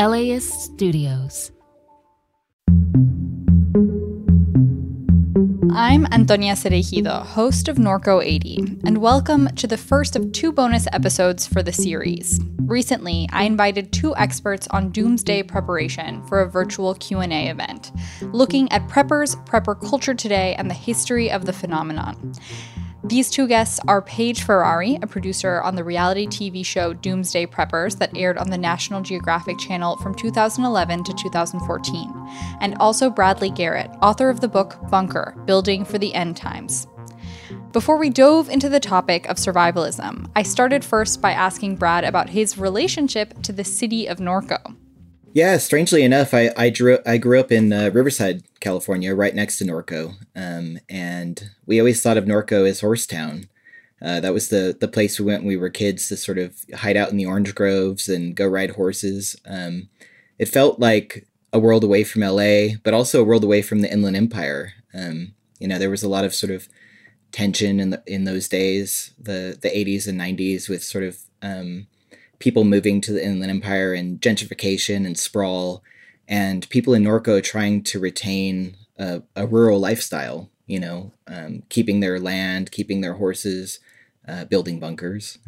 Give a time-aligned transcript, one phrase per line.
[0.00, 1.52] LAist Studios.
[5.74, 10.86] I'm Antonia Cereijido, host of Norco 80, and welcome to the first of two bonus
[10.94, 12.40] episodes for the series.
[12.62, 18.88] Recently, I invited two experts on doomsday preparation for a virtual Q&A event, looking at
[18.88, 22.32] preppers, prepper culture today, and the history of the phenomenon.
[23.02, 27.98] These two guests are Paige Ferrari, a producer on the reality TV show Doomsday Preppers
[27.98, 32.28] that aired on the National Geographic Channel from 2011 to 2014,
[32.60, 36.86] and also Bradley Garrett, author of the book Bunker Building for the End Times.
[37.72, 42.28] Before we dove into the topic of survivalism, I started first by asking Brad about
[42.28, 44.76] his relationship to the city of Norco.
[45.32, 49.58] Yeah, strangely enough, I I grew I grew up in uh, Riverside, California, right next
[49.58, 53.48] to Norco, um, and we always thought of Norco as Horsetown.
[54.02, 56.56] Uh, that was the the place we went when we were kids to sort of
[56.74, 59.36] hide out in the orange groves and go ride horses.
[59.46, 59.88] Um,
[60.38, 63.92] it felt like a world away from LA, but also a world away from the
[63.92, 64.72] Inland Empire.
[64.94, 66.68] Um, you know, there was a lot of sort of
[67.32, 71.86] tension in the, in those days, the the 80s and 90s, with sort of um,
[72.40, 75.84] people moving to the Inland Empire and gentrification and sprawl,
[76.26, 80.50] and people in Norco trying to retain a, a rural lifestyle.
[80.66, 83.80] You know, um, keeping their land, keeping their horses,
[84.28, 85.38] uh, building bunkers.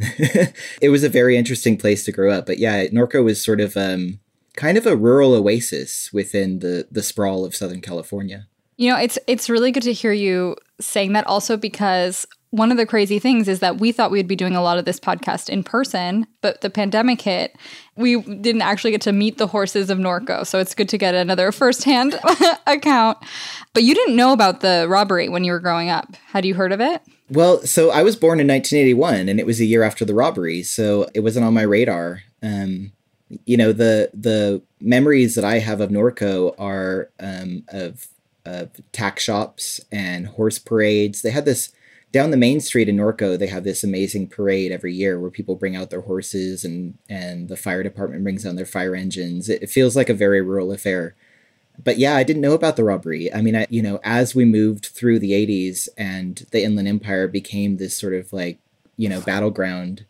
[0.81, 2.47] it was a very interesting place to grow up.
[2.47, 4.19] But yeah, Norco was sort of um,
[4.57, 8.47] kind of a rural oasis within the the sprawl of Southern California.
[8.83, 12.77] You know, it's it's really good to hear you saying that also because one of
[12.79, 15.49] the crazy things is that we thought we'd be doing a lot of this podcast
[15.49, 17.55] in person, but the pandemic hit.
[17.95, 20.45] We didn't actually get to meet the horses of Norco.
[20.45, 22.19] So it's good to get another firsthand
[22.67, 23.19] account.
[23.73, 26.17] But you didn't know about the robbery when you were growing up.
[26.33, 27.03] Had you heard of it?
[27.31, 30.65] Well, so I was born in 1981 and it was a year after the robbery.
[30.65, 32.25] So it wasn't on my radar.
[32.43, 32.91] Um,
[33.47, 38.09] you know, the the memories that I have of Norco are um, of,
[38.45, 41.23] of tack shops and horse parades.
[41.23, 41.73] They had this
[42.13, 45.57] down the main street in Norco, they have this amazing parade every year where people
[45.57, 49.49] bring out their horses and and the fire department brings down their fire engines.
[49.49, 51.15] It, it feels like a very rural affair.
[51.83, 53.33] But yeah, I didn't know about the robbery.
[53.33, 57.27] I mean, I, you know, as we moved through the 80s and the Inland Empire
[57.27, 58.59] became this sort of like,
[58.99, 60.05] you know, battleground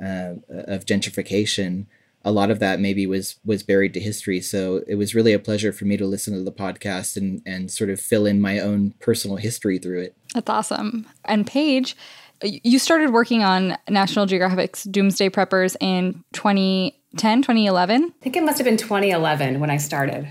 [0.00, 1.86] uh, of gentrification,
[2.24, 4.40] a lot of that maybe was was buried to history.
[4.40, 7.70] So it was really a pleasure for me to listen to the podcast and and
[7.70, 10.16] sort of fill in my own personal history through it.
[10.34, 11.06] That's awesome.
[11.24, 11.96] And Paige,
[12.42, 18.04] you started working on National Geographic's Doomsday Preppers in 2010, 2011?
[18.04, 20.28] I think it must have been 2011 when I started.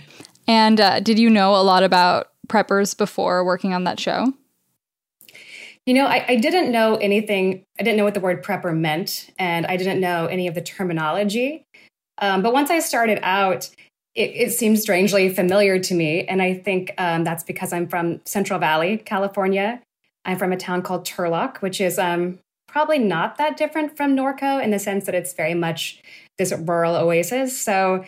[0.48, 4.34] And uh, did you know a lot about preppers before working on that show?
[5.86, 7.66] You know, I, I, didn't know anything.
[7.80, 10.62] I didn't know what the word prepper meant, and I didn't know any of the
[10.62, 11.66] terminology.
[12.20, 13.70] Um, but once I started out,
[14.16, 16.26] it, it, seemed strangely familiar to me.
[16.26, 19.82] And I think um, that's because I'm from Central Valley, California.
[20.26, 24.62] I'm from a town called Turlock, which is um, probably not that different from Norco
[24.62, 26.02] in the sense that it's very much
[26.38, 27.60] this rural oasis.
[27.60, 28.04] So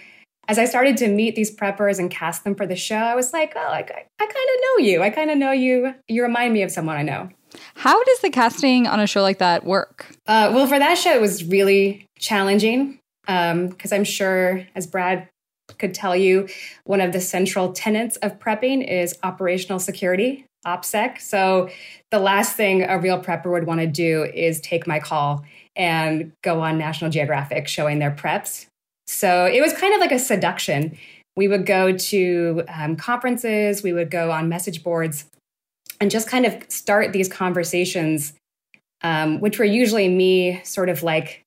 [0.47, 3.31] as I started to meet these preppers and cast them for the show, I was
[3.31, 5.01] like, oh, I, I kind of know you.
[5.01, 5.93] I kind of know you.
[6.07, 7.29] You remind me of someone I know.
[7.75, 10.07] How does the casting on a show like that work?
[10.25, 15.28] Uh, well, for that show, it was really challenging because um, I'm sure, as Brad
[15.78, 16.48] could tell you,
[16.84, 21.20] one of the central tenets of prepping is operational security, OPSEC.
[21.20, 21.70] So
[22.12, 25.44] the last thing a real prepper would want to do is take my call
[25.76, 28.66] and go on National Geographic showing their preps.
[29.08, 30.97] So it was kind of like a seduction.
[31.35, 35.26] We would go to um, conferences, we would go on message boards,
[36.00, 38.34] and just kind of start these conversations,
[39.02, 41.44] um, which were usually me sort of like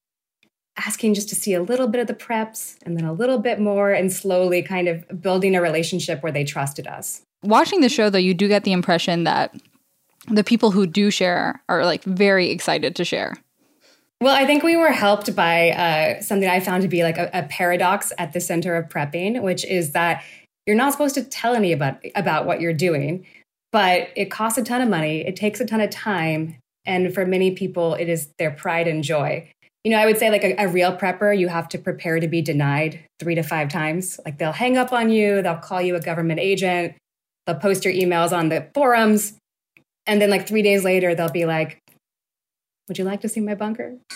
[0.77, 3.61] asking just to see a little bit of the preps and then a little bit
[3.61, 7.23] more and slowly kind of building a relationship where they trusted us.
[7.43, 9.55] Watching the show though, you do get the impression that
[10.29, 13.35] the people who do share are like very excited to share.
[14.21, 17.29] Well, I think we were helped by uh, something I found to be like a,
[17.35, 20.25] a, paradox at the center of prepping, which is that
[20.67, 23.27] you're not supposed to tell anybody about what you're doing,
[23.71, 25.27] but it costs a ton of money.
[25.27, 26.57] It takes a ton of time.
[26.87, 29.51] And for many people, it is their pride and joy.
[29.85, 32.27] You know, I would say like a, a real prepper, you have to prepare to
[32.27, 34.19] be denied three to five times.
[34.25, 36.95] Like they'll hang up on you, they'll call you a government agent,
[37.47, 39.35] they'll post your emails on the forums.
[40.07, 41.81] And then like three days later, they'll be like,
[42.89, 43.99] would you like to see my bunker?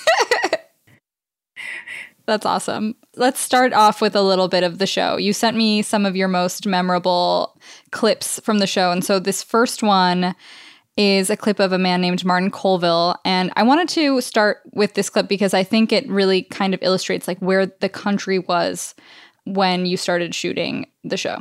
[2.26, 2.94] That's awesome.
[3.16, 5.16] Let's start off with a little bit of the show.
[5.16, 7.58] You sent me some of your most memorable
[7.90, 8.90] clips from the show.
[8.90, 10.34] And so this first one
[10.98, 13.14] is a clip of a man named Martin Colville.
[13.24, 16.82] And I wanted to start with this clip because I think it really kind of
[16.82, 18.96] illustrates like where the country was
[19.44, 21.40] when you started shooting the show.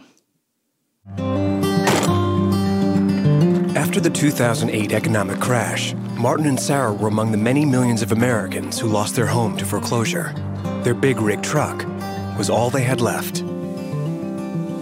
[3.76, 8.80] After the 2008 economic crash, Martin and Sarah were among the many millions of Americans
[8.80, 10.36] who lost their home to foreclosure.
[10.84, 11.84] Their big rig truck
[12.38, 13.40] was all they had left.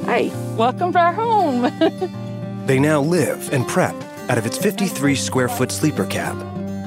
[0.05, 2.65] Hey, welcome to our home.
[2.65, 3.95] they now live and prep
[4.29, 6.37] out of its 53 square foot sleeper cab,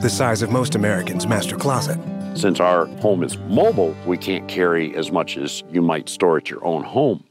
[0.02, 1.98] the size of most Americans' master closet.
[2.34, 6.50] Since our home is mobile, we can't carry as much as you might store at
[6.50, 7.24] your own home.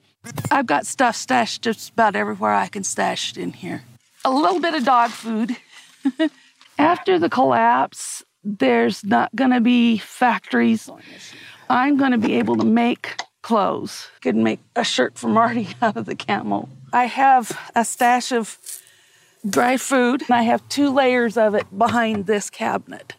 [0.52, 3.84] I've got stuff stashed just about everywhere I can stash it in here.
[4.26, 5.56] A little bit of dog food.
[6.78, 10.90] After the collapse, there's not going to be factories
[11.70, 14.08] I'm going to be able to make clothes.
[14.22, 16.70] Could make a shirt for Marty out of the camel.
[16.94, 18.58] I have a stash of
[19.48, 23.16] dry food, and I have two layers of it behind this cabinet.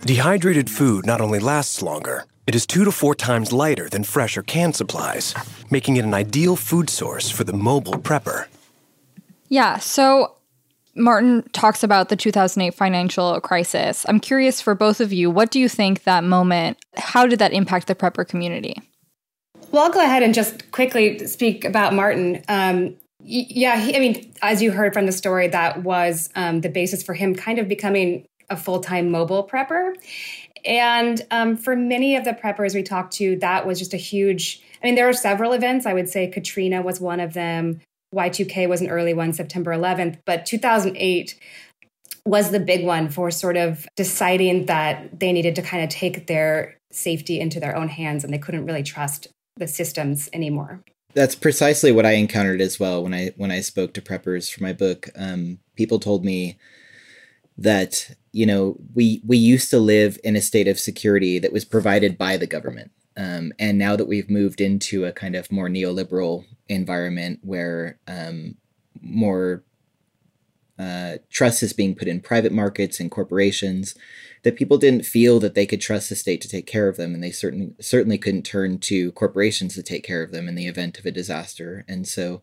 [0.00, 4.36] Dehydrated food not only lasts longer, it is two to four times lighter than fresh
[4.36, 5.34] or canned supplies,
[5.70, 8.46] making it an ideal food source for the mobile prepper.
[9.48, 10.34] Yeah, so
[10.96, 14.04] Martin talks about the 2008 financial crisis.
[14.08, 17.52] I'm curious for both of you, what do you think that moment, how did that
[17.52, 18.80] impact the prepper community?
[19.70, 22.42] Well, I'll go ahead and just quickly speak about Martin.
[22.48, 26.68] Um, yeah, he, I mean, as you heard from the story, that was um, the
[26.68, 29.94] basis for him kind of becoming a full time mobile prepper.
[30.64, 34.62] And um, for many of the preppers we talked to, that was just a huge.
[34.82, 35.86] I mean, there were several events.
[35.86, 37.80] I would say Katrina was one of them.
[38.14, 41.38] Y2K was an early one, September 11th, but 2008
[42.26, 46.26] was the big one for sort of deciding that they needed to kind of take
[46.26, 50.82] their safety into their own hands and they couldn't really trust the systems anymore.
[51.14, 54.62] That's precisely what I encountered as well when I when I spoke to preppers for
[54.62, 55.08] my book.
[55.14, 56.58] Um, people told me
[57.58, 61.64] that you know we we used to live in a state of security that was
[61.64, 65.68] provided by the government um, and now that we've moved into a kind of more
[65.68, 68.56] neoliberal environment where um,
[69.00, 69.62] more
[70.78, 73.94] uh, trust is being put in private markets and corporations,
[74.42, 77.14] that people didn't feel that they could trust the state to take care of them,
[77.14, 80.66] and they certainly certainly couldn't turn to corporations to take care of them in the
[80.66, 81.84] event of a disaster.
[81.88, 82.42] And so,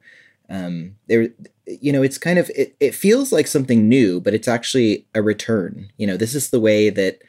[0.49, 1.29] um, there,
[1.65, 5.21] you know, it's kind of it, it feels like something new, but it's actually a
[5.21, 5.91] return.
[5.97, 7.21] You know, this is the way that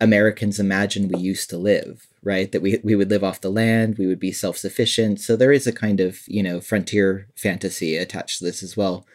[0.00, 2.50] Americans imagine we used to live, right?
[2.52, 5.20] That we, we would live off the land, we would be self sufficient.
[5.20, 9.06] So there is a kind of, you know, frontier fantasy attached to this as well.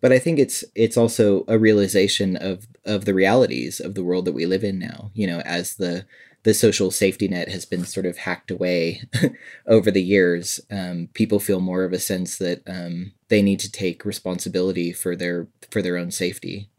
[0.00, 4.24] But I think it's it's also a realization of of the realities of the world
[4.24, 6.06] that we live in now, you know, as the
[6.46, 9.02] the social safety net has been sort of hacked away
[9.66, 10.60] over the years.
[10.70, 15.16] Um, people feel more of a sense that um, they need to take responsibility for
[15.16, 16.70] their for their own safety.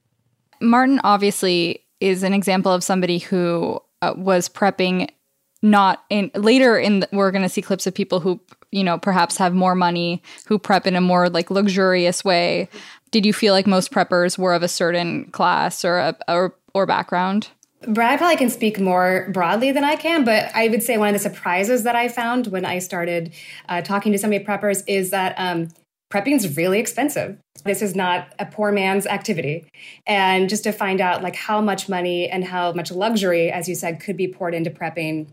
[0.61, 5.09] Martin obviously is an example of somebody who uh, was prepping
[5.61, 8.39] not in later in the, we're going to see clips of people who
[8.71, 12.69] you know perhaps have more money who prep in a more like luxurious way
[13.11, 16.85] did you feel like most preppers were of a certain class or a, or, or
[16.85, 17.49] background
[17.87, 21.13] Brad probably can speak more broadly than I can, but I would say one of
[21.13, 23.33] the surprises that I found when I started
[23.69, 25.69] uh, talking to so many preppers is that um,
[26.11, 27.37] prepping is really expensive.
[27.63, 29.69] This is not a poor man's activity.
[30.07, 33.75] And just to find out like how much money and how much luxury, as you
[33.75, 35.27] said, could be poured into prepping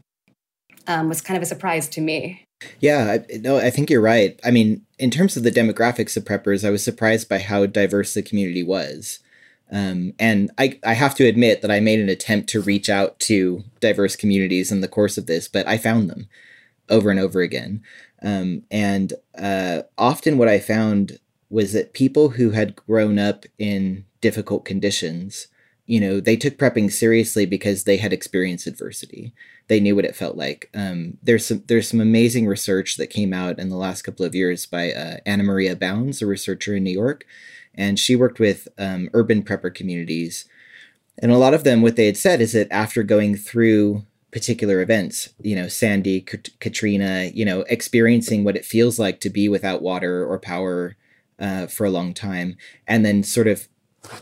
[0.86, 2.44] um, was kind of a surprise to me.
[2.80, 4.38] Yeah, I, no, I think you're right.
[4.44, 8.14] I mean, in terms of the demographics of preppers, I was surprised by how diverse
[8.14, 9.20] the community was.
[9.70, 13.18] Um, and I, I have to admit that I made an attempt to reach out
[13.20, 16.28] to diverse communities in the course of this, but I found them
[16.88, 17.82] over and over again.
[18.22, 21.18] Um, and uh, often what I found
[21.50, 25.48] was that people who had grown up in difficult conditions,
[25.86, 29.32] you know, they took prepping seriously because they had experienced adversity.
[29.68, 30.70] They knew what it felt like.
[30.74, 34.34] Um, there's some there's some amazing research that came out in the last couple of
[34.34, 37.24] years by uh, Anna Maria Bounds, a researcher in New York,
[37.74, 40.44] and she worked with um, urban prepper communities.
[41.18, 44.80] And a lot of them, what they had said is that after going through particular
[44.82, 49.80] events, you know, Sandy, Katrina, you know, experiencing what it feels like to be without
[49.80, 50.96] water or power
[51.38, 52.56] uh, for a long time,
[52.86, 53.68] and then sort of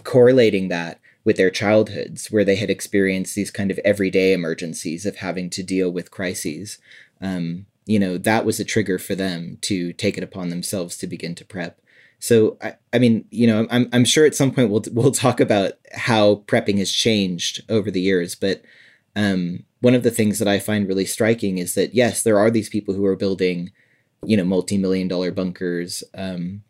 [0.05, 5.17] correlating that with their childhoods, where they had experienced these kind of everyday emergencies of
[5.17, 6.79] having to deal with crises.
[7.21, 11.07] Um, you know, that was a trigger for them to take it upon themselves to
[11.07, 11.81] begin to prep.
[12.19, 15.41] So I, I mean, you know, I'm I'm sure at some point we'll we'll talk
[15.41, 18.63] about how prepping has changed over the years, but
[19.15, 22.51] um, one of the things that I find really striking is that yes, there are
[22.51, 23.73] these people who are building,
[24.25, 26.05] you know, multi-million dollar bunkers.
[26.15, 26.63] Um,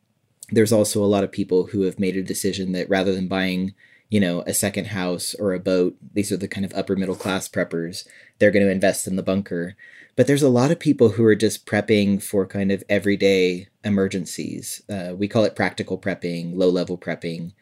[0.50, 3.74] there's also a lot of people who have made a decision that rather than buying,
[4.12, 7.14] you know, a second house or a boat, these are the kind of upper middle
[7.14, 8.06] class preppers.
[8.38, 9.74] They're going to invest in the bunker.
[10.16, 14.82] But there's a lot of people who are just prepping for kind of everyday emergencies.
[14.86, 17.54] Uh, we call it practical prepping, low level prepping.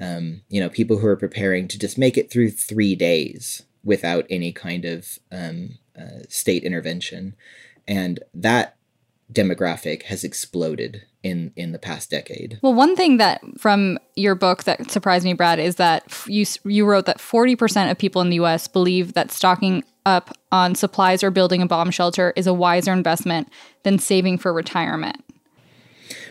[0.00, 4.24] Um, you know, people who are preparing to just make it through three days without
[4.30, 7.36] any kind of um, uh, state intervention.
[7.86, 8.78] And that
[9.30, 12.58] demographic has exploded in in the past decade.
[12.62, 16.86] Well, one thing that from your book that surprised me, Brad, is that you you
[16.86, 18.68] wrote that forty percent of people in the U.S.
[18.68, 23.48] believe that stocking up on supplies or building a bomb shelter is a wiser investment
[23.82, 25.22] than saving for retirement.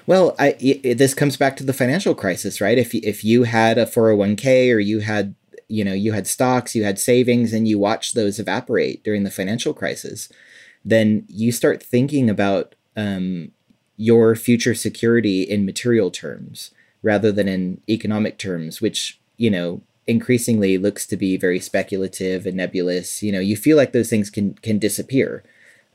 [0.08, 2.78] Well, I, it, this comes back to the financial crisis, right?
[2.78, 5.36] If if you had a 401k or you had
[5.68, 9.32] you know you had stocks, you had savings, and you watched those evaporate during the
[9.32, 10.30] financial crisis,
[10.86, 13.52] then you start thinking about um,
[13.98, 20.78] your future security in material terms rather than in economic terms, which you know increasingly
[20.78, 23.22] looks to be very speculative and nebulous.
[23.22, 25.44] You know, you feel like those things can can disappear,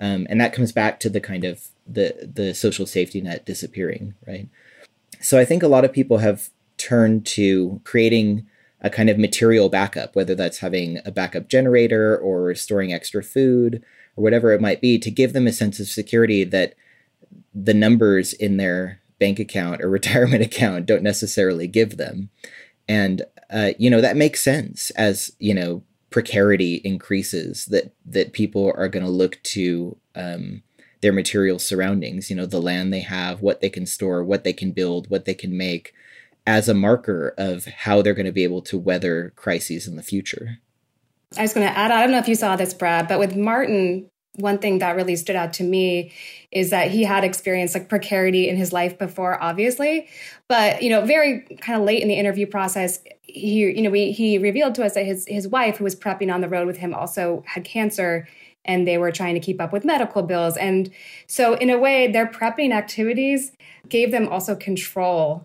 [0.01, 4.15] um, and that comes back to the kind of the the social safety net disappearing,
[4.27, 4.49] right?
[5.21, 8.47] So I think a lot of people have turned to creating
[8.81, 13.83] a kind of material backup, whether that's having a backup generator or storing extra food
[14.17, 16.75] or whatever it might be, to give them a sense of security that
[17.55, 22.31] the numbers in their bank account or retirement account don't necessarily give them.
[22.89, 23.23] And
[23.53, 28.89] uh, you know that makes sense as you know precarity increases that that people are
[28.89, 30.63] going to look to um,
[31.03, 34.53] their material surroundings you know the land they have what they can store what they
[34.53, 35.93] can build what they can make
[36.47, 40.03] as a marker of how they're going to be able to weather crises in the
[40.03, 40.59] future
[41.37, 43.37] i was going to add i don't know if you saw this brad but with
[43.37, 46.13] martin one thing that really stood out to me
[46.51, 50.09] is that he had experienced like precarity in his life before obviously.
[50.49, 54.13] But you know very kind of late in the interview process he you know we,
[54.13, 56.79] he revealed to us that his his wife who was prepping on the road with
[56.79, 58.27] him also had cancer
[58.65, 60.57] and they were trying to keep up with medical bills.
[60.57, 60.91] And
[61.27, 63.53] so in a way their prepping activities
[63.89, 65.45] gave them also control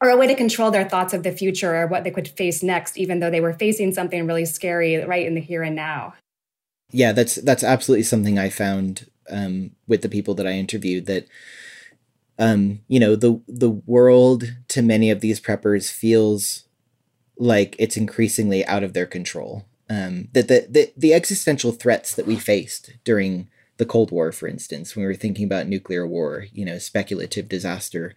[0.00, 2.62] or a way to control their thoughts of the future or what they could face
[2.62, 6.12] next even though they were facing something really scary right in the here and now
[6.90, 11.26] yeah, that's that's absolutely something I found um, with the people that I interviewed that
[12.38, 16.64] um, you know the the world to many of these preppers feels
[17.36, 19.66] like it's increasingly out of their control.
[19.90, 24.48] Um, that the, the the existential threats that we faced during the Cold War, for
[24.48, 28.14] instance, when we were thinking about nuclear war, you know, speculative disaster,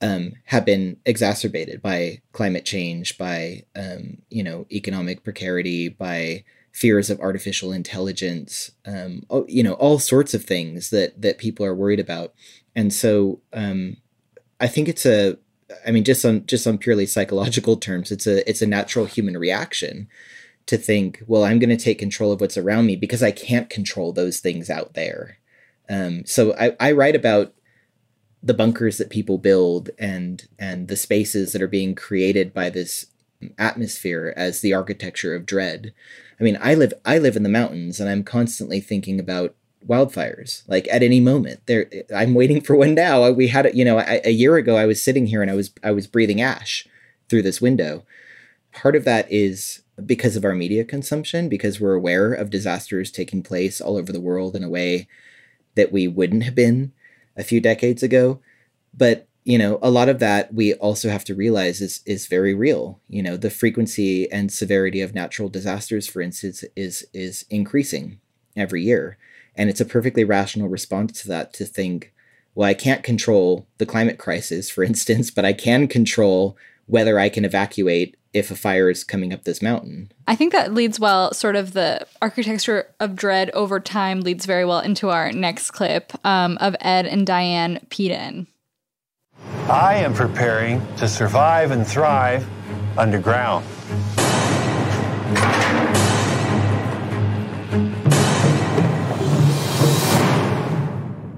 [0.00, 7.10] um, have been exacerbated by climate change, by um, you know economic precarity, by fears
[7.10, 12.00] of artificial intelligence, um, you know, all sorts of things that that people are worried
[12.00, 12.34] about.
[12.74, 13.98] And so um,
[14.58, 15.36] I think it's a,
[15.86, 19.36] I mean, just on just on purely psychological terms, it's a it's a natural human
[19.36, 20.08] reaction
[20.66, 23.68] to think, well, I'm going to take control of what's around me because I can't
[23.68, 25.38] control those things out there.
[25.90, 27.52] Um, so I, I write about
[28.42, 33.06] the bunkers that people build and and the spaces that are being created by this
[33.58, 35.92] atmosphere as the architecture of dread.
[36.42, 39.54] I mean, I live I live in the mountains and I'm constantly thinking about
[39.86, 41.60] wildfires like at any moment.
[41.66, 43.30] There i'm waiting for one now.
[43.30, 45.70] We had you know a, a year ago i was sitting here and i was
[45.84, 46.84] i was breathing ash
[47.28, 48.04] through this window.
[48.72, 53.44] Part of that is because of our media consumption because we're aware of disasters taking
[53.44, 55.06] place all over the world in a way
[55.76, 56.92] that we wouldn't have been
[57.36, 58.40] a few decades ago.
[58.92, 62.54] But you know, a lot of that we also have to realize is is very
[62.54, 63.00] real.
[63.08, 68.20] You know, the frequency and severity of natural disasters, for instance, is is increasing
[68.56, 69.18] every year.
[69.54, 72.12] And it's a perfectly rational response to that to think,
[72.54, 76.56] well, I can't control the climate crisis, for instance, but I can control
[76.86, 80.10] whether I can evacuate if a fire is coming up this mountain.
[80.26, 84.64] I think that leads well, sort of the architecture of dread over time leads very
[84.64, 88.46] well into our next clip um, of Ed and Diane Peden.
[89.68, 92.46] I am preparing to survive and thrive
[92.98, 93.64] underground.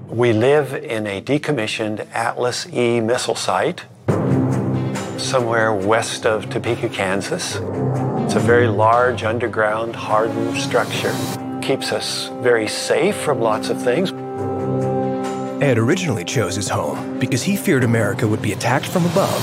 [0.09, 3.85] We live in a decommissioned Atlas E missile site
[5.17, 7.55] somewhere west of Topeka, Kansas.
[7.55, 11.13] It's a very large underground hardened structure.
[11.61, 14.11] Keeps us very safe from lots of things.
[15.65, 19.41] Ed originally chose his home because he feared America would be attacked from above.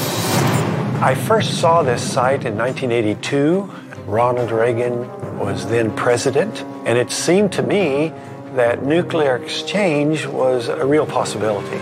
[1.03, 3.69] I first saw this site in 1982.
[4.07, 8.13] Ronald Reagan was then president, and it seemed to me
[8.55, 11.81] that nuclear exchange was a real possibility.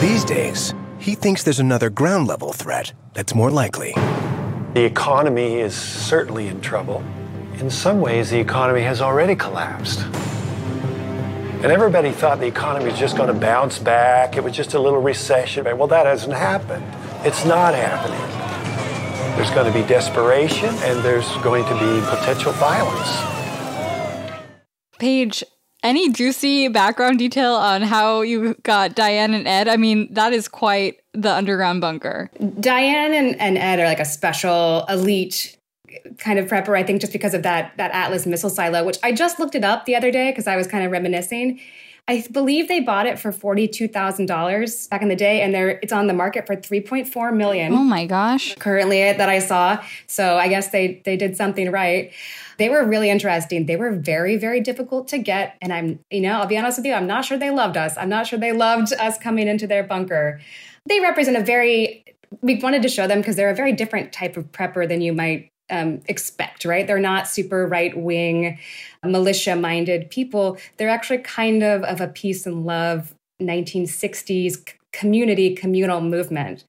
[0.00, 3.92] These days, he thinks there's another ground level threat that's more likely.
[4.72, 7.04] The economy is certainly in trouble.
[7.58, 10.06] In some ways, the economy has already collapsed.
[11.62, 14.36] And everybody thought the economy was just going to bounce back.
[14.36, 15.64] It was just a little recession.
[15.64, 16.84] Well, that hasn't happened.
[17.26, 18.20] It's not happening.
[19.36, 23.36] There's going to be desperation and there's going to be potential violence.
[24.98, 25.42] Paige,
[25.82, 29.66] any juicy background detail on how you got Diane and Ed?
[29.66, 32.30] I mean, that is quite the underground bunker.
[32.60, 35.55] Diane and, and Ed are like a special elite
[36.18, 39.12] kind of prepper, I think, just because of that that Atlas missile silo, which I
[39.12, 41.60] just looked it up the other day because I was kind of reminiscing.
[42.08, 45.80] I believe they bought it for forty-two thousand dollars back in the day, and they're
[45.82, 47.72] it's on the market for three point four million.
[47.72, 48.54] Oh my gosh!
[48.56, 49.82] Currently, it that I saw.
[50.06, 52.12] So I guess they they did something right.
[52.58, 53.66] They were really interesting.
[53.66, 56.86] They were very very difficult to get, and I'm you know I'll be honest with
[56.86, 57.96] you, I'm not sure they loved us.
[57.96, 60.40] I'm not sure they loved us coming into their bunker.
[60.88, 62.04] They represent a very
[62.40, 65.12] we wanted to show them because they're a very different type of prepper than you
[65.12, 66.86] might um, expect, right?
[66.86, 68.58] They're not super right wing,
[69.04, 70.58] militia minded people.
[70.76, 76.64] They're actually kind of of a peace and love 1960s community communal movement.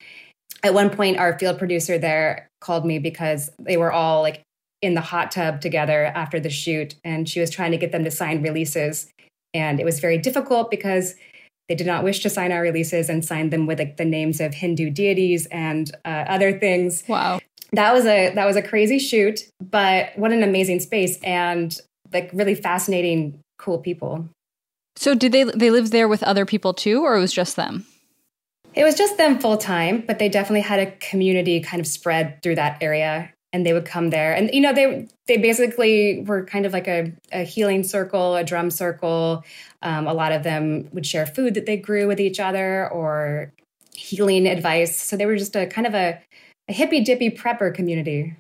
[0.63, 4.41] At one point, our field producer there called me because they were all like
[4.81, 8.03] in the hot tub together after the shoot, and she was trying to get them
[8.03, 9.09] to sign releases.
[9.53, 11.15] And it was very difficult because
[11.69, 14.39] they did not wish to sign our releases and sign them with like the names
[14.39, 17.03] of Hindu deities and uh, other things.
[17.07, 17.39] Wow
[17.73, 21.77] that was a that was a crazy shoot, but what an amazing space and
[22.13, 24.27] like really fascinating, cool people.
[24.95, 27.85] So did they they live there with other people too, or it was just them?
[28.73, 32.41] It was just them full time, but they definitely had a community kind of spread
[32.43, 34.33] through that area, and they would come there.
[34.33, 38.43] And you know, they they basically were kind of like a, a healing circle, a
[38.43, 39.43] drum circle.
[39.81, 43.51] Um, a lot of them would share food that they grew with each other, or
[43.93, 44.95] healing advice.
[44.95, 46.21] So they were just a kind of a
[46.67, 48.35] a hippy dippy prepper community.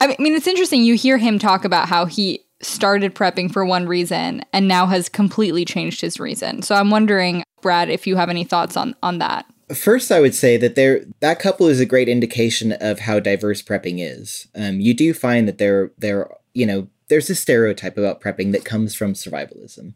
[0.00, 0.82] I mean, it's interesting.
[0.82, 5.08] You hear him talk about how he started prepping for one reason and now has
[5.08, 6.62] completely changed his reason.
[6.62, 9.46] So I'm wondering, Brad, if you have any thoughts on on that.
[9.74, 13.62] First, I would say that there that couple is a great indication of how diverse
[13.62, 14.48] prepping is.
[14.54, 18.64] Um, you do find that there there you know there's a stereotype about prepping that
[18.64, 19.94] comes from survivalism.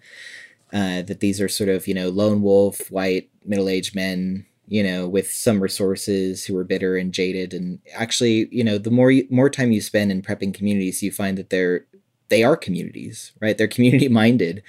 [0.72, 4.82] Uh, that these are sort of you know lone wolf, white, middle aged men you
[4.82, 7.54] know, with some resources who are bitter and jaded.
[7.54, 11.12] And actually, you know, the more you, more time you spend in prepping communities, you
[11.12, 11.86] find that they're
[12.28, 13.56] they are communities, right?
[13.56, 14.62] They're community minded,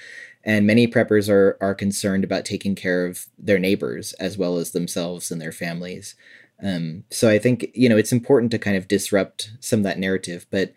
[0.44, 4.70] and many preppers are are concerned about taking care of their neighbors as well as
[4.70, 6.14] themselves and their families.
[6.62, 9.98] Um, so I think you know it's important to kind of disrupt some of that
[9.98, 10.74] narrative, but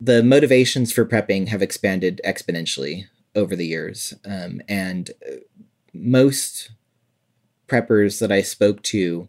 [0.00, 5.36] the motivations for prepping have expanded exponentially over the years, um, and uh,
[5.92, 6.70] most
[7.68, 9.28] preppers that I spoke to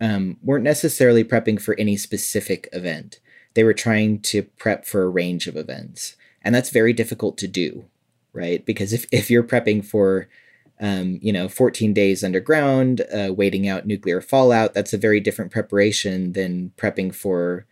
[0.00, 3.20] um, weren't necessarily prepping for any specific event.
[3.54, 6.16] They were trying to prep for a range of events.
[6.42, 7.84] And that's very difficult to do,
[8.32, 8.64] right?
[8.64, 10.28] Because if, if you're prepping for,
[10.80, 15.52] um, you know, 14 days underground, uh, waiting out nuclear fallout, that's a very different
[15.52, 17.66] preparation than prepping for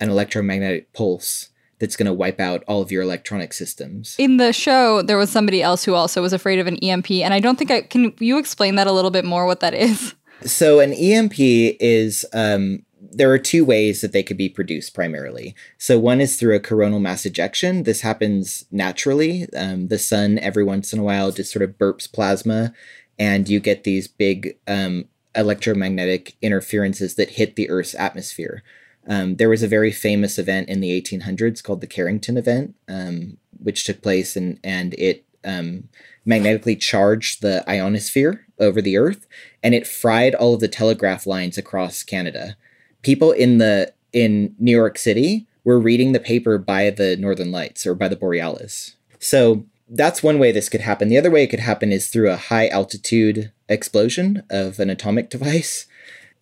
[0.00, 4.16] an electromagnetic pulse that's going to wipe out all of your electronic systems.
[4.18, 7.34] In the show, there was somebody else who also was afraid of an EMP, and
[7.34, 8.14] I don't think I can.
[8.18, 10.14] You explain that a little bit more what that is.
[10.44, 15.54] So an EMP is um, there are two ways that they could be produced primarily.
[15.78, 17.84] So one is through a coronal mass ejection.
[17.84, 19.48] This happens naturally.
[19.54, 22.72] Um, the sun every once in a while just sort of burps plasma,
[23.18, 28.62] and you get these big um, electromagnetic interferences that hit the Earth's atmosphere.
[29.06, 33.36] Um, there was a very famous event in the 1800s called the Carrington event, um,
[33.62, 35.88] which took place and and it um,
[36.24, 39.26] magnetically charged the ionosphere over the Earth,
[39.62, 42.56] and it fried all of the telegraph lines across Canada.
[43.02, 47.86] People in the in New York City were reading the paper by the Northern Lights
[47.86, 48.96] or by the Borealis.
[49.18, 51.08] So that's one way this could happen.
[51.08, 55.30] The other way it could happen is through a high altitude explosion of an atomic
[55.36, 55.86] device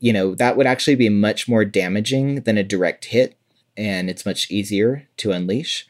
[0.04, 3.38] you know, that would actually be much more damaging than a direct hit,
[3.74, 5.88] and it's much easier to unleash.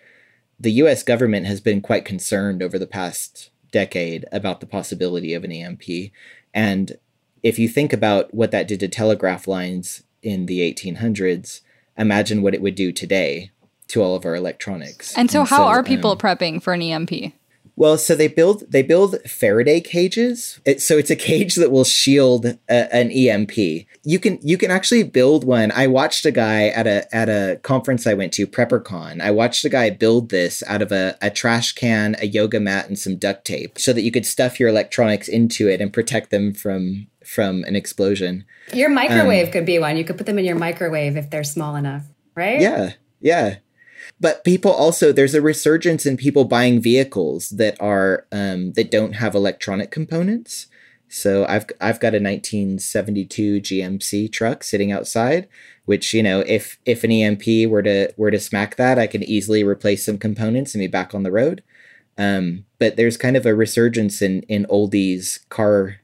[0.61, 5.43] The US government has been quite concerned over the past decade about the possibility of
[5.43, 6.13] an EMP.
[6.55, 6.97] And
[7.43, 11.63] if you think about what that did to telegraph lines in the 1800s,
[11.99, 13.51] imagine what it would do today
[13.89, 15.19] to all of our electronics.
[15.19, 17.33] And so, and how so, are people um, prepping for an EMP?
[17.77, 20.61] Well, so they build they build Faraday cages.
[20.65, 23.57] It, so it's a cage that will shield a, an EMP.
[24.05, 25.73] You can you can actually build one.
[25.73, 29.21] I watched a guy at a at a conference I went to, PrepperCon.
[29.21, 32.87] I watched a guy build this out of a, a trash can, a yoga mat,
[32.87, 36.31] and some duct tape, so that you could stuff your electronics into it and protect
[36.31, 38.45] them from from an explosion.
[38.73, 39.97] Your microwave um, could be one.
[39.97, 42.05] You could put them in your microwave if they're small enough,
[42.37, 42.61] right?
[42.61, 43.57] Yeah, yeah.
[44.25, 49.17] But people also there's a resurgence in people buying vehicles that are um, that don't
[49.17, 50.67] have electronic components.
[51.11, 55.47] So I've I've got a 1972 GMC truck sitting outside,
[55.85, 59.23] which you know if if an EMP were to were to smack that, I can
[59.23, 61.63] easily replace some components and be back on the road.
[62.17, 65.97] Um, but there's kind of a resurgence in in oldies car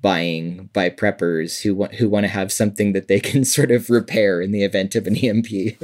[0.00, 3.90] buying by preppers who want who want to have something that they can sort of
[3.90, 5.46] repair in the event of an EMP.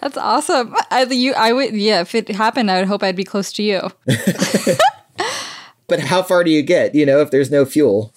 [0.00, 0.76] That's awesome.
[0.90, 2.00] I, you, I would, yeah.
[2.00, 3.80] If it happened, I would hope I'd be close to you.
[5.88, 6.94] but how far do you get?
[6.94, 8.14] You know, if there's no fuel.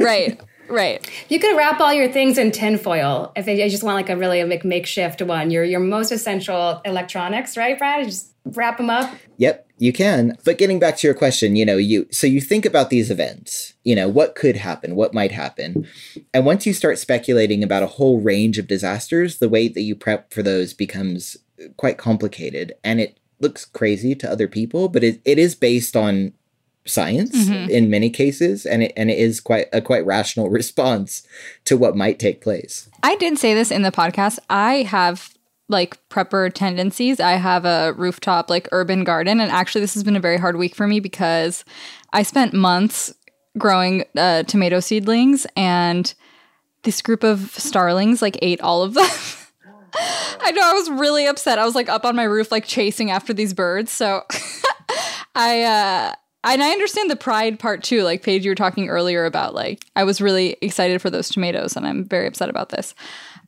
[0.00, 0.40] right.
[0.70, 1.06] Right.
[1.28, 4.44] You could wrap all your things in tinfoil if you just want like a really
[4.44, 5.50] like makeshift one.
[5.50, 8.06] Your your most essential electronics, right, Brad?
[8.06, 9.12] Just wrap them up.
[9.36, 10.36] Yep, you can.
[10.44, 13.72] But getting back to your question, you know, you so you think about these events,
[13.82, 15.86] you know, what could happen, what might happen.
[16.34, 19.96] And once you start speculating about a whole range of disasters, the way that you
[19.96, 21.38] prep for those becomes
[21.78, 26.34] quite complicated and it looks crazy to other people, but it, it is based on
[26.84, 27.70] science mm-hmm.
[27.70, 31.26] in many cases and it, and it is quite a quite rational response
[31.64, 32.90] to what might take place.
[33.02, 34.38] I did say this in the podcast.
[34.50, 35.34] I have
[35.70, 37.20] like prepper tendencies.
[37.20, 40.56] I have a rooftop like urban garden and actually this has been a very hard
[40.56, 41.64] week for me because
[42.12, 43.14] I spent months
[43.56, 46.12] growing uh, tomato seedlings and
[46.82, 49.08] this group of starlings like ate all of them.
[50.40, 51.58] I know I was really upset.
[51.58, 53.90] I was like up on my roof like chasing after these birds.
[53.92, 54.22] So
[55.34, 58.02] I uh and I understand the pride part too.
[58.02, 61.76] Like Paige, you were talking earlier about like I was really excited for those tomatoes,
[61.76, 62.94] and I'm very upset about this.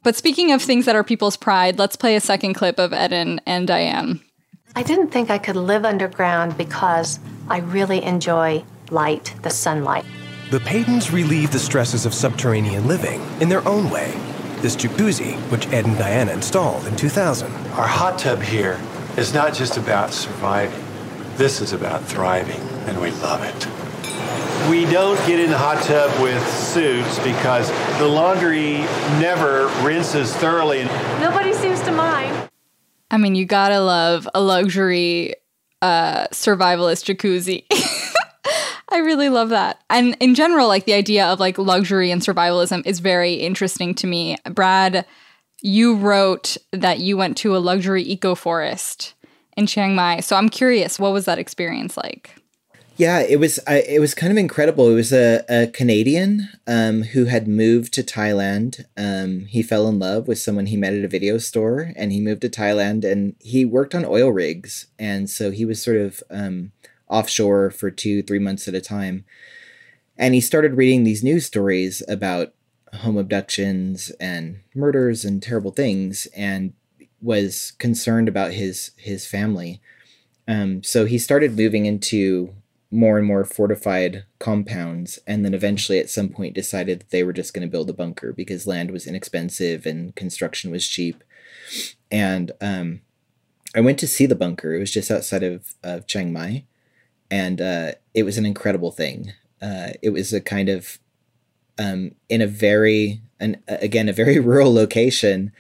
[0.03, 3.41] But speaking of things that are people's pride, let's play a second clip of Eden
[3.47, 4.21] and Diane.
[4.75, 10.05] I didn't think I could live underground because I really enjoy light, the sunlight.
[10.51, 14.13] The Pedens relieve the stresses of subterranean living in their own way.
[14.61, 17.53] This jacuzzi, which Ed and Diana installed in 2000.
[17.73, 18.81] Our hot tub here
[19.17, 20.85] is not just about surviving.
[21.37, 23.82] This is about thriving, and we love it.
[24.71, 28.79] We don't get in the hot tub with suits because the laundry
[29.19, 30.85] never rinses thoroughly.
[31.21, 32.49] Nobody seems to mind.
[33.11, 35.35] I mean, you gotta love a luxury
[35.83, 37.67] uh, survivalist jacuzzi.
[38.89, 39.83] I really love that.
[39.91, 44.07] And in general, like the idea of like luxury and survivalism is very interesting to
[44.07, 44.37] me.
[44.51, 45.07] Brad,
[45.63, 49.15] you wrote that you went to a luxury eco forest
[49.57, 50.21] in Chiang Mai.
[50.21, 52.42] So I'm curious, what was that experience like?
[52.97, 54.91] Yeah, it was it was kind of incredible.
[54.91, 58.85] It was a, a Canadian um, who had moved to Thailand.
[58.97, 62.21] Um, he fell in love with someone he met at a video store, and he
[62.21, 63.11] moved to Thailand.
[63.11, 66.73] And he worked on oil rigs, and so he was sort of um,
[67.09, 69.25] offshore for two, three months at a time.
[70.19, 72.53] And he started reading these news stories about
[72.97, 76.75] home abductions and murders and terrible things, and
[77.23, 79.81] was concerned about his his family.
[80.47, 82.55] Um, so he started moving into
[82.93, 87.33] more and more fortified compounds, and then eventually, at some point, decided that they were
[87.33, 91.25] just going to build a bunker because land was inexpensive and construction was cheap.
[92.11, 93.01] And um,
[93.75, 94.75] I went to see the bunker.
[94.75, 96.65] It was just outside of, of Chiang Mai,
[97.31, 99.33] and uh, it was an incredible thing.
[99.61, 100.99] Uh, it was a kind of
[101.79, 105.53] um, in a very, an, again, a very rural location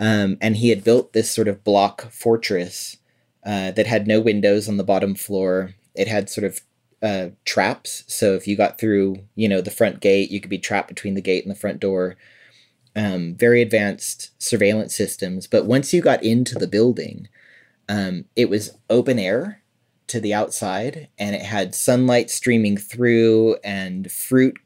[0.00, 2.98] um, and he had built this sort of block fortress
[3.44, 5.74] uh, that had no windows on the bottom floor.
[5.94, 6.60] It had sort of
[7.02, 8.04] uh, traps.
[8.06, 11.14] So if you got through, you know, the front gate, you could be trapped between
[11.14, 12.16] the gate and the front door.
[12.96, 15.46] Um, very advanced surveillance systems.
[15.46, 17.28] But once you got into the building,
[17.88, 19.62] um, it was open air
[20.08, 24.58] to the outside and it had sunlight streaming through and fruit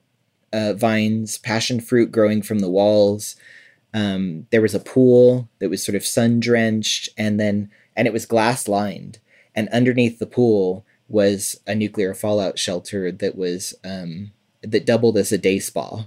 [0.53, 3.37] uh, vines, passion fruit growing from the walls.
[3.95, 8.13] Um, there was a pool that was sort of sun drenched, and then and it
[8.13, 9.19] was glass lined.
[9.55, 15.33] And underneath the pool was a nuclear fallout shelter that was um, that doubled as
[15.33, 16.07] a day spa.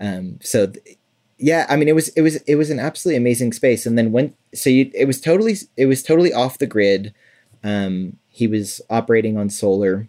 [0.00, 0.98] Um, so, th-
[1.38, 3.86] yeah, I mean, it was it was it was an absolutely amazing space.
[3.86, 7.14] And then when so you, it was totally it was totally off the grid.
[7.62, 10.08] Um, he was operating on solar,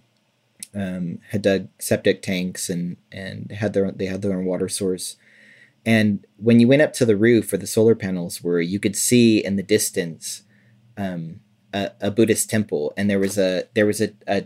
[0.76, 5.18] um, had dug septic tanks and and had their they had their own water source.
[5.86, 8.96] And when you went up to the roof where the solar panels were, you could
[8.96, 10.44] see in the distance
[10.98, 11.40] um,
[11.74, 14.46] a, a, Buddhist temple, and there was a there was a, a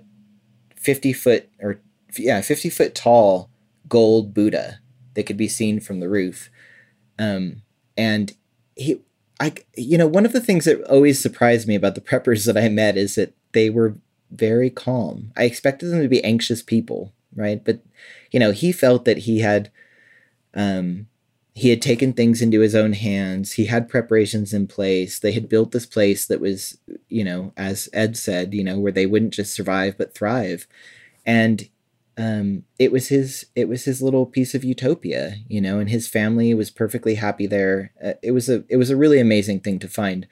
[0.75, 1.79] fifty foot or
[2.17, 3.49] yeah fifty foot tall
[3.87, 4.79] gold Buddha
[5.13, 6.49] that could be seen from the roof.
[7.19, 7.61] Um,
[7.97, 8.33] and
[8.75, 9.01] he,
[9.39, 12.57] I, you know, one of the things that always surprised me about the preppers that
[12.57, 13.95] I met is that they were
[14.31, 15.31] very calm.
[15.37, 17.63] I expected them to be anxious people, right?
[17.63, 17.79] But
[18.31, 19.71] you know, he felt that he had
[20.55, 21.07] um
[21.55, 23.53] he had taken things into his own hands.
[23.53, 25.19] He had preparations in place.
[25.19, 28.91] They had built this place that was, you know, as Ed said, you know, where
[28.91, 30.67] they wouldn't just survive but thrive.
[31.25, 31.69] And
[32.17, 36.07] um, it was his it was his little piece of utopia, you know, and his
[36.07, 37.91] family was perfectly happy there.
[38.03, 40.27] Uh, it was a it was a really amazing thing to find.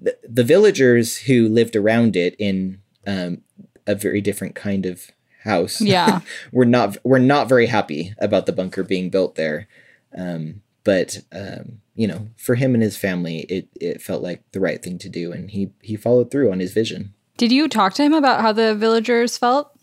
[0.00, 3.42] The, the villagers who lived around it in um,
[3.86, 5.10] a very different kind of
[5.44, 5.80] house.
[5.80, 6.20] Yeah,
[6.52, 9.68] we're not we're not very happy about the bunker being built there.
[10.16, 14.60] Um, but um, you know, for him and his family, it it felt like the
[14.60, 17.14] right thing to do, and he he followed through on his vision.
[17.36, 19.76] Did you talk to him about how the villagers felt?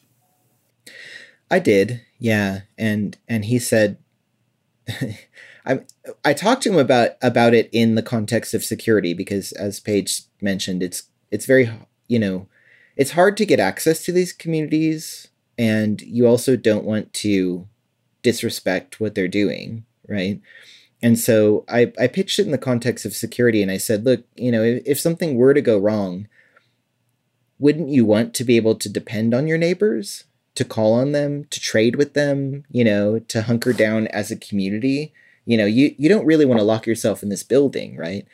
[1.52, 3.98] I did, yeah, and and he said,
[5.66, 5.82] I
[6.24, 10.24] I talked to him about about it in the context of security because, as Paige
[10.42, 11.72] mentioned, it's it's very
[12.08, 12.48] you know
[12.96, 17.68] it's hard to get access to these communities and you also don't want to
[18.22, 20.42] disrespect what they're doing right?
[21.02, 24.26] And so I, I pitched it in the context of security and i said look
[24.36, 26.28] you know if, if something were to go wrong
[27.58, 30.24] wouldn't you want to be able to depend on your neighbors
[30.56, 34.36] to call on them to trade with them you know to hunker down as a
[34.36, 35.14] community?
[35.46, 38.26] You know you, you don't really want to lock yourself in this building right?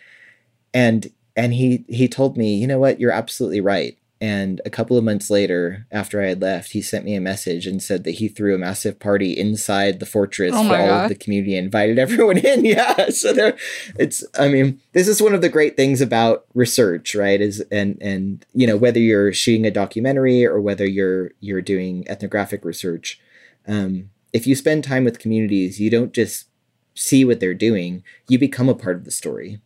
[0.73, 2.99] And and he he told me you know what?
[2.99, 7.04] You're absolutely right and a couple of months later, after I had left, he sent
[7.04, 10.67] me a message and said that he threw a massive party inside the fortress oh
[10.67, 11.04] for all God.
[11.04, 12.63] of the community and invited everyone in.
[12.65, 13.10] yeah.
[13.10, 13.58] So there
[13.99, 17.41] it's I mean, this is one of the great things about research, right?
[17.41, 22.06] Is and and you know, whether you're shooting a documentary or whether you're you're doing
[22.08, 23.19] ethnographic research,
[23.67, 26.47] um, if you spend time with communities, you don't just
[26.93, 29.60] see what they're doing, you become a part of the story.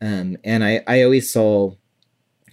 [0.00, 1.76] Um, and I, I always saw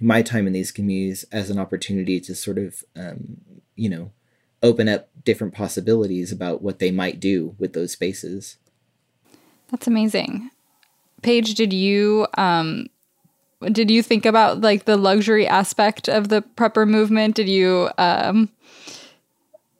[0.03, 3.37] my time in these communities as an opportunity to sort of, um,
[3.75, 4.11] you know,
[4.61, 8.57] open up different possibilities about what they might do with those spaces.
[9.71, 10.49] That's amazing.
[11.21, 12.87] Paige, did you um,
[13.71, 17.35] did you think about like the luxury aspect of the prepper movement?
[17.35, 18.49] Did you um,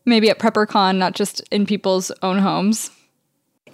[0.06, 2.92] maybe at PrepperCon, not just in people's own homes?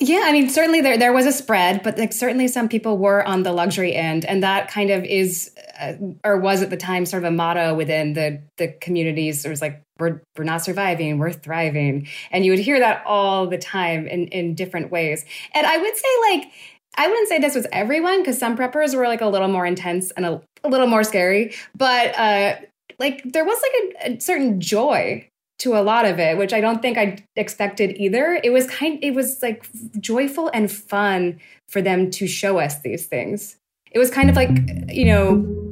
[0.02, 3.26] Yeah, I mean, certainly there there was a spread, but like certainly some people were
[3.28, 7.06] on the luxury end, and that kind of is uh, or was at the time
[7.06, 9.44] sort of a motto within the the communities.
[9.44, 13.48] It was like we're we're not surviving, we're thriving, and you would hear that all
[13.48, 15.26] the time in in different ways.
[15.54, 16.52] And I would say like
[16.96, 20.12] I wouldn't say this was everyone because some preppers were like a little more intense
[20.12, 22.56] and a, a little more scary, but uh,
[23.00, 25.29] like there was like a, a certain joy
[25.60, 28.40] to a lot of it, which I don't think I expected either.
[28.44, 29.68] It was kind it was like
[30.00, 33.58] joyful and fun for them to show us these things.
[33.92, 34.52] It was kind of like,
[34.88, 35.70] you know,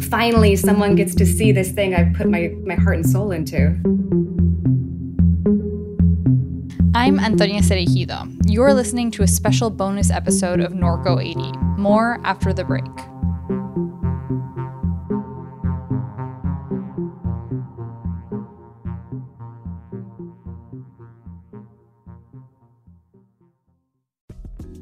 [0.00, 3.76] finally someone gets to see this thing I've put my, my heart and soul into.
[6.94, 8.30] I'm Antonia Cereijido.
[8.46, 11.56] You're listening to a special bonus episode of Norco 80.
[11.80, 13.11] More after the break.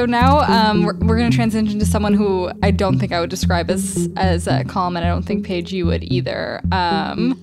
[0.00, 3.20] So now um, we're, we're going to transition to someone who I don't think I
[3.20, 6.62] would describe as as uh, calm, and I don't think Paige you would either.
[6.72, 7.38] Um,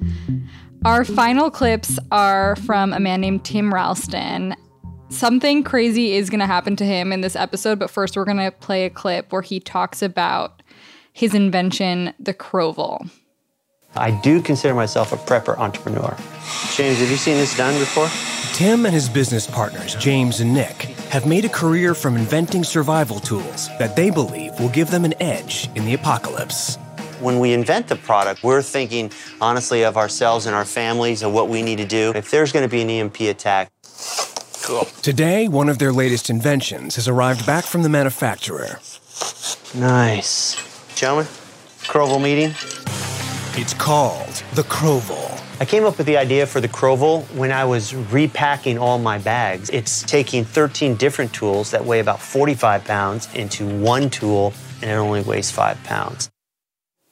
[0.84, 4.56] our final clips are from a man named Tim Ralston.
[5.10, 8.38] Something crazy is going to happen to him in this episode, but first we're going
[8.38, 10.64] to play a clip where he talks about
[11.14, 13.06] his invention, the Crovel.
[13.96, 16.18] I do consider myself a prepper entrepreneur.
[16.74, 18.10] James, have you seen this done before?
[18.54, 23.20] Tim and his business partners, James and Nick, have made a career from inventing survival
[23.20, 26.76] tools that they believe will give them an edge in the apocalypse.
[27.20, 31.48] When we invent the product, we're thinking honestly of ourselves and our families and what
[31.50, 33.72] we need to do if there's going to be an EMP attack.
[34.64, 34.86] Cool.
[35.02, 38.80] Today, one of their latest inventions has arrived back from the manufacturer.
[39.74, 40.56] Nice.
[40.96, 41.28] Gentlemen,
[41.88, 42.54] Crovel meeting.
[43.54, 45.37] It's called the Crovel.
[45.60, 49.18] I came up with the idea for the Crovel when I was repacking all my
[49.18, 49.72] bags.
[49.72, 54.94] It's taking 13 different tools that weigh about 45 pounds into one tool, and it
[54.94, 56.30] only weighs five pounds.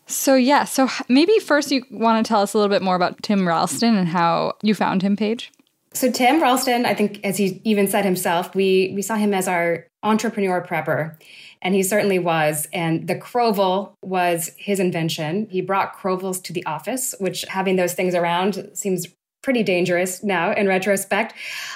[0.05, 3.23] So yeah, so maybe first you want to tell us a little bit more about
[3.23, 5.51] Tim Ralston and how you found him, Paige.
[5.93, 9.47] So Tim Ralston, I think, as he even said himself, we we saw him as
[9.47, 11.17] our entrepreneur prepper,
[11.61, 12.67] and he certainly was.
[12.73, 15.47] And the Crovel was his invention.
[15.49, 19.07] He brought Crovels to the office, which having those things around seems
[19.45, 21.35] pretty dangerous now in retrospect.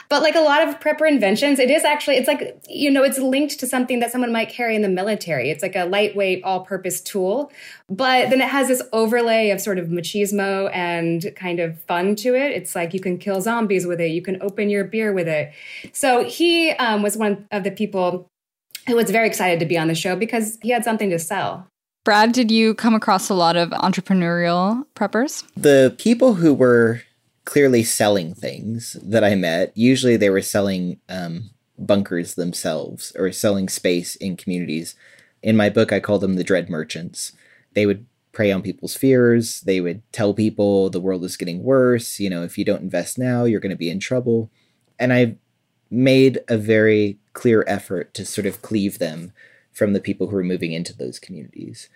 [0.10, 3.20] But like a lot of prepper inventions, it is actually, it's like, you know, it's
[3.20, 5.52] linked to something that someone might carry in the military.
[5.52, 7.52] It's like a lightweight, all purpose tool.
[7.88, 12.34] But then it has this overlay of sort of machismo and kind of fun to
[12.36, 12.54] it.
[12.54, 15.54] It's like you can kill zombies with it, you can open your beer with it.
[15.94, 18.32] So he um, was one of the people
[18.89, 21.67] who was very excited to be on the show because he had something to sell.
[22.04, 25.43] Brad, did you come across a lot of entrepreneurial preppers?
[25.56, 27.02] The people who were
[27.45, 29.71] clearly selling things that I met.
[29.75, 31.49] Usually they were selling um,
[31.80, 34.95] bunkers themselves or selling space in communities.
[35.41, 37.32] In my book, I call them the dread merchants.
[37.73, 39.62] They would prey on people's fears.
[39.62, 42.19] They would tell people the world is getting worse.
[42.19, 44.52] You know, if you don't invest now, you're going to be in trouble.
[44.99, 45.38] And I
[45.89, 49.32] made a very clear effort to sort of cleave them
[49.72, 51.89] from the people who were moving into those communities.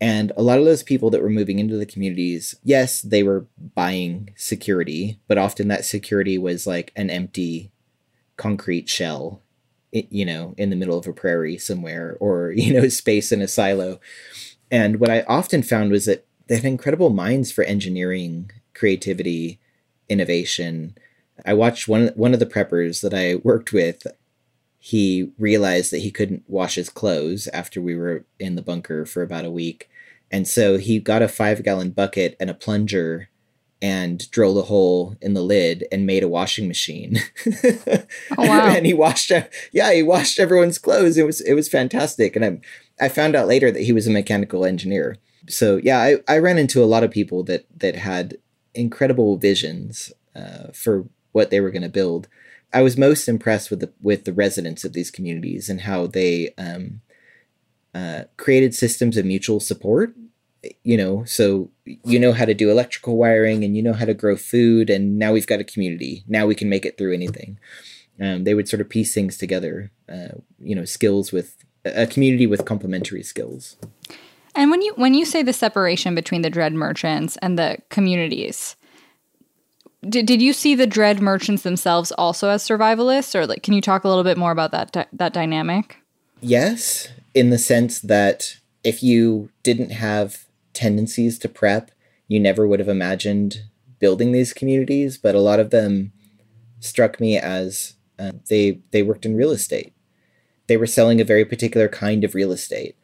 [0.00, 3.46] And a lot of those people that were moving into the communities, yes, they were
[3.74, 7.70] buying security, but often that security was like an empty
[8.36, 9.40] concrete shell,
[9.92, 13.48] you know, in the middle of a prairie somewhere or, you know, space in a
[13.48, 14.00] silo.
[14.70, 19.60] And what I often found was that they had incredible minds for engineering, creativity,
[20.08, 20.96] innovation.
[21.46, 24.06] I watched one one of the preppers that I worked with
[24.86, 29.22] he realized that he couldn't wash his clothes after we were in the bunker for
[29.22, 29.88] about a week.
[30.30, 33.30] And so he got a five gallon bucket and a plunger
[33.80, 37.18] and drilled a hole in the lid and made a washing machine.
[37.46, 38.66] oh, wow.
[38.76, 39.32] and he washed,
[39.72, 41.16] yeah, he washed everyone's clothes.
[41.16, 42.36] It was, it was fantastic.
[42.36, 45.16] And I, I found out later that he was a mechanical engineer.
[45.48, 48.36] So yeah, I, I ran into a lot of people that, that had
[48.74, 52.28] incredible visions uh, for what they were going to build.
[52.74, 56.52] I was most impressed with the with the residents of these communities and how they
[56.58, 57.00] um,
[57.94, 60.14] uh, created systems of mutual support.
[60.82, 64.14] You know, so you know how to do electrical wiring and you know how to
[64.14, 66.24] grow food, and now we've got a community.
[66.26, 67.58] Now we can make it through anything.
[68.20, 69.92] Um, they would sort of piece things together.
[70.08, 73.76] Uh, you know, skills with a community with complementary skills.
[74.54, 78.76] And when you when you say the separation between the dread merchants and the communities,
[80.08, 83.34] did, did you see the dread merchants themselves also as survivalists?
[83.34, 85.98] Or like can you talk a little bit more about that di- that dynamic?
[86.40, 91.90] Yes in the sense that if you didn't have tendencies to prep
[92.28, 93.62] you never would have imagined
[93.98, 96.12] building these communities but a lot of them
[96.80, 99.92] struck me as uh, they they worked in real estate.
[100.68, 102.96] They were selling a very particular kind of real estate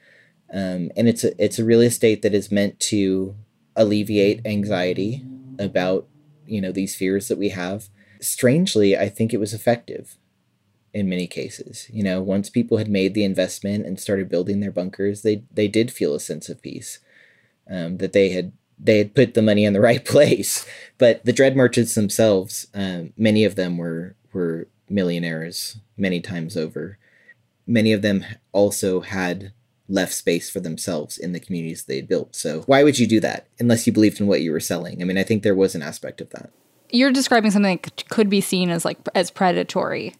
[0.52, 3.34] um, and it's a, it's a real estate that is meant to
[3.76, 5.24] alleviate anxiety
[5.58, 6.08] about
[6.50, 7.88] you know these fears that we have.
[8.20, 10.18] Strangely i think it was effective
[10.92, 11.88] in many cases.
[11.90, 15.68] You know once people had made the investment and started building their bunkers they they
[15.68, 16.98] did feel a sense of peace
[17.70, 20.66] um, that they had they had put the money in the right place.
[20.98, 26.98] But the dread merchants themselves um, many of them were were millionaires many times over.
[27.66, 29.52] Many of them also had
[29.90, 32.34] left space for themselves in the communities they built.
[32.34, 35.02] So why would you do that unless you believed in what you were selling?
[35.02, 36.50] I mean, I think there was an aspect of that.
[36.90, 40.14] You're describing something that could be seen as like as predatory.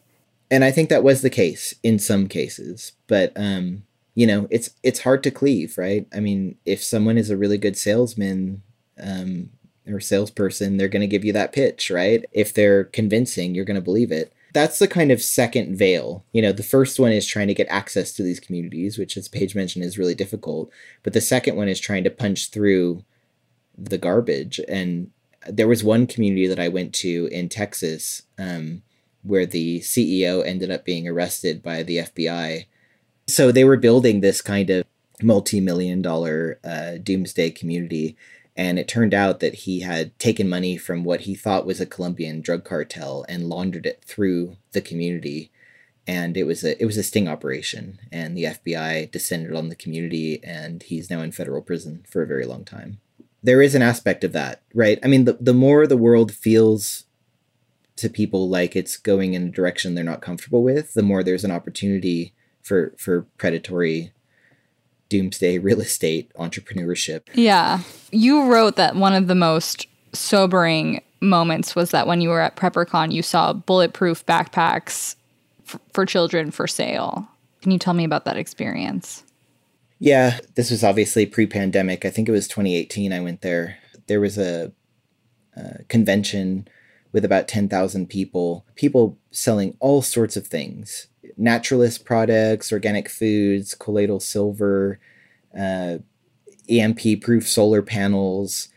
[0.49, 4.71] And I think that was the case in some cases, but um, you know, it's
[4.83, 6.05] it's hard to cleave, right?
[6.13, 8.61] I mean, if someone is a really good salesman,
[9.01, 9.49] um,
[9.87, 12.25] or salesperson, they're going to give you that pitch, right?
[12.31, 14.33] If they're convincing, you're going to believe it.
[14.53, 16.25] That's the kind of second veil.
[16.33, 19.27] You know, the first one is trying to get access to these communities, which, as
[19.27, 20.71] Paige mentioned, is really difficult.
[21.03, 23.03] But the second one is trying to punch through
[23.77, 24.59] the garbage.
[24.67, 25.11] And
[25.47, 28.83] there was one community that I went to in Texas um,
[29.23, 32.65] where the CEO ended up being arrested by the FBI.
[33.27, 34.85] So they were building this kind of
[35.21, 38.17] multi million dollar uh, doomsday community
[38.61, 41.85] and it turned out that he had taken money from what he thought was a
[41.87, 45.49] Colombian drug cartel and laundered it through the community.
[46.05, 49.75] And it was a it was a sting operation, and the FBI descended on the
[49.75, 52.99] community, and he's now in federal prison for a very long time.
[53.41, 54.99] There is an aspect of that, right?
[55.03, 57.05] I mean, the the more the world feels
[57.95, 61.45] to people like it's going in a direction they're not comfortable with, the more there's
[61.45, 64.11] an opportunity for for predatory
[65.11, 67.23] doomsday real estate entrepreneurship.
[67.33, 67.81] Yeah.
[68.11, 72.55] You wrote that one of the most sobering moments was that when you were at
[72.55, 75.17] PrepperCon, you saw bulletproof backpacks
[75.67, 77.27] f- for children for sale.
[77.61, 79.23] Can you tell me about that experience?
[79.99, 82.05] Yeah, this was obviously pre pandemic.
[82.05, 83.77] I think it was 2018 I went there.
[84.07, 84.71] There was a,
[85.57, 86.69] a convention
[87.11, 91.07] with about 10,000 people, people selling all sorts of things
[91.41, 94.99] naturalist products, organic foods, colloidal silver,
[95.57, 95.97] uh,
[96.69, 98.69] EMP proof solar panels.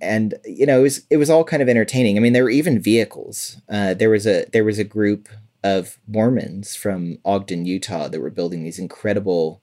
[0.00, 2.16] And you know it was it was all kind of entertaining.
[2.16, 3.60] I mean, there were even vehicles.
[3.68, 5.28] Uh, there was a there was a group
[5.64, 9.60] of Mormons from Ogden, Utah, that were building these incredible,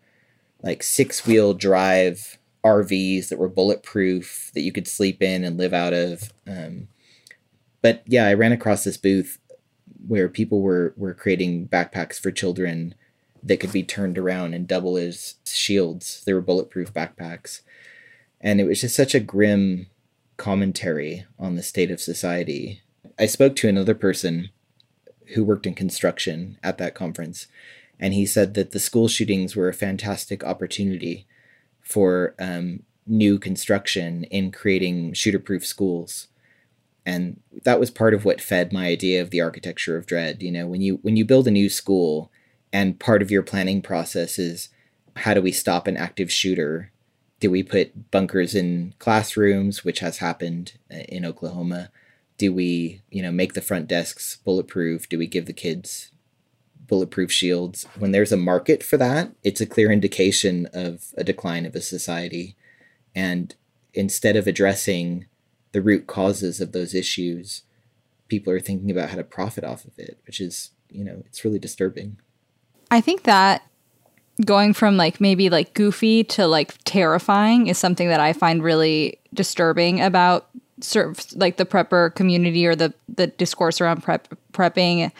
[0.62, 5.74] like six wheel drive RVs that were bulletproof that you could sleep in and live
[5.74, 6.34] out of.
[6.46, 6.90] Um,
[7.82, 9.40] but yeah, I ran across this booth
[10.08, 12.96] where people were were creating backpacks for children
[13.44, 16.24] that could be turned around and double as shields.
[16.26, 17.62] They were bulletproof backpacks.
[18.42, 19.88] And it was just such a grim
[20.38, 22.82] commentary on the state of society.
[23.20, 24.50] I spoke to another person
[25.34, 27.48] who worked in construction at that conference,
[28.00, 31.26] and he said that the school shootings were a fantastic opportunity
[31.82, 36.28] for um, new construction in creating shooter proof schools
[37.06, 40.42] and that was part of what fed my idea of the architecture of dread.
[40.42, 42.32] You know when you when you build a new school
[42.74, 44.70] and part of your planning process is
[45.18, 46.92] how do we stop an active shooter?
[47.40, 51.90] Do we put bunkers in classrooms which has happened uh, in oklahoma?
[52.38, 55.08] Do we you know make the front desks bulletproof?
[55.08, 56.12] Do we give the kids
[56.88, 57.86] bulletproof shields?
[58.00, 61.82] When there's a market for that it's a clear indication of a decline of a
[61.82, 62.56] society.
[63.14, 63.56] And
[63.94, 65.28] instead of addressing
[65.76, 67.64] the root causes of those issues,
[68.30, 71.44] people are thinking about how to profit off of it, which is, you know, it's
[71.44, 72.16] really disturbing.
[72.92, 73.62] I think that
[74.46, 79.20] going from like maybe like goofy to like terrifying is something that I find really
[79.34, 80.50] disturbing about
[80.80, 85.12] sort of like the prepper community or the the discourse around prep prepping.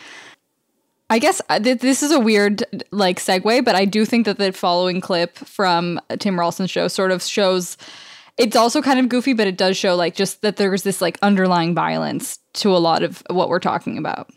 [1.10, 4.52] I guess uh, this is a weird like segue, but I do think that the
[4.52, 7.76] following clip from Tim Ralston's show sort of shows
[8.38, 11.18] it's also kind of goofy, but it does show like just that there's this like
[11.22, 14.30] underlying violence to a lot of what we're talking about.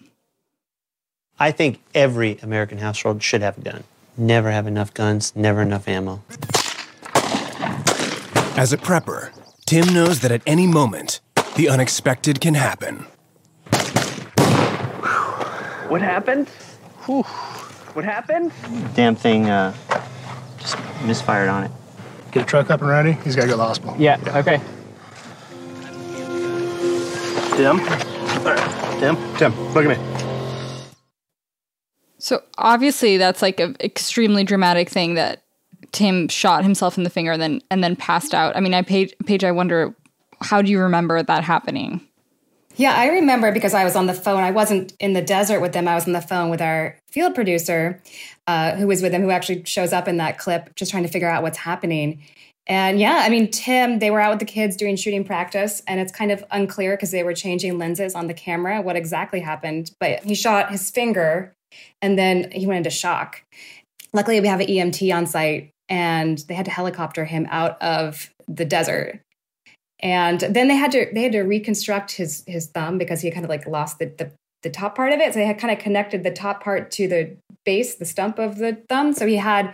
[1.39, 3.83] I think every American household should have a gun.
[4.17, 6.21] Never have enough guns, never enough ammo.
[8.57, 9.31] As a prepper,
[9.65, 11.21] Tim knows that at any moment,
[11.55, 13.05] the unexpected can happen.
[15.87, 16.49] What happened?
[17.05, 17.23] Whew.
[17.93, 18.51] What happened?
[18.95, 19.73] Damn thing uh,
[20.57, 21.71] just misfired on it.
[22.31, 23.13] Get a truck up and ready.
[23.23, 23.95] He's got to go to the hospital.
[23.97, 24.61] Yeah, okay.
[27.55, 27.79] Tim?
[27.79, 28.99] All right.
[28.99, 29.17] Tim?
[29.37, 30.19] Tim, look at me.
[32.19, 35.43] So obviously that's like an extremely dramatic thing that
[35.91, 38.55] Tim shot himself in the finger and then and then passed out.
[38.55, 39.95] I mean, I Paige, Paige I wonder
[40.41, 42.01] how do you remember that happening?
[42.79, 44.41] Yeah, I remember because I was on the phone.
[44.41, 45.85] I wasn't in the desert with them.
[45.85, 48.01] I was on the phone with our field producer,
[48.47, 51.09] uh, who was with them, who actually shows up in that clip, just trying to
[51.09, 52.21] figure out what's happening.
[52.67, 55.99] And yeah, I mean, Tim, they were out with the kids doing shooting practice, and
[55.99, 59.91] it's kind of unclear because they were changing lenses on the camera what exactly happened.
[59.99, 61.53] But he shot his finger
[62.01, 63.43] and then he went into shock.
[64.13, 68.33] Luckily, we have an EMT on site, and they had to helicopter him out of
[68.47, 69.19] the desert
[70.01, 73.45] and then they had to they had to reconstruct his his thumb because he kind
[73.45, 74.31] of like lost the, the
[74.61, 75.33] the top part of it.
[75.33, 77.35] So they had kind of connected the top part to the
[77.65, 79.13] base the stump of the thumb.
[79.13, 79.73] So he had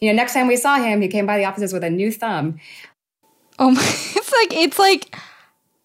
[0.00, 2.10] you know next time we saw him he came by the offices with a new
[2.10, 2.58] thumb.
[3.58, 5.16] Oh my, it's like it's like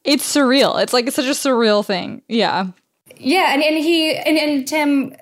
[0.04, 0.82] it's surreal.
[0.82, 2.24] It's like it's such a surreal thing.
[2.28, 2.68] Yeah.
[3.18, 3.54] Yeah.
[3.54, 5.16] And, and he and, and tim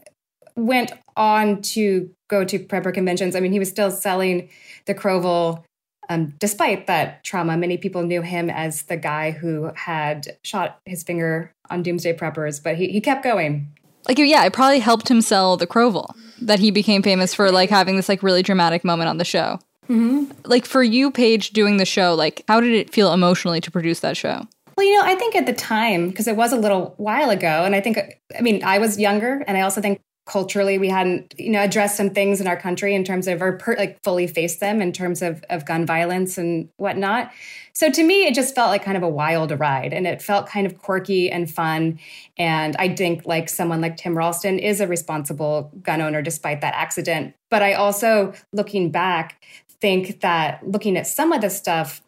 [0.55, 3.35] went on to go to prepper conventions.
[3.35, 4.49] I mean he was still selling
[4.85, 5.65] the Crovel
[6.09, 11.03] um, despite that trauma, many people knew him as the guy who had shot his
[11.03, 13.71] finger on Doomsday Preppers, but he, he kept going.
[14.07, 17.69] Like, yeah, it probably helped him sell the Crovel that he became famous for, like
[17.69, 19.59] having this like really dramatic moment on the show.
[19.89, 20.25] Mm-hmm.
[20.45, 24.01] Like for you, Paige, doing the show, like how did it feel emotionally to produce
[24.01, 24.45] that show?
[24.75, 27.63] Well, you know, I think at the time, because it was a little while ago,
[27.63, 27.97] and I think,
[28.37, 31.97] I mean, I was younger, and I also think culturally we hadn't, you know, addressed
[31.97, 34.93] some things in our country in terms of, or per, like fully faced them in
[34.93, 37.31] terms of, of gun violence and whatnot.
[37.73, 40.47] So to me, it just felt like kind of a wild ride, and it felt
[40.47, 41.99] kind of quirky and fun.
[42.37, 46.75] And I think like someone like Tim Ralston is a responsible gun owner despite that
[46.75, 47.33] accident.
[47.49, 49.43] But I also, looking back,
[49.81, 52.01] think that looking at some of the stuff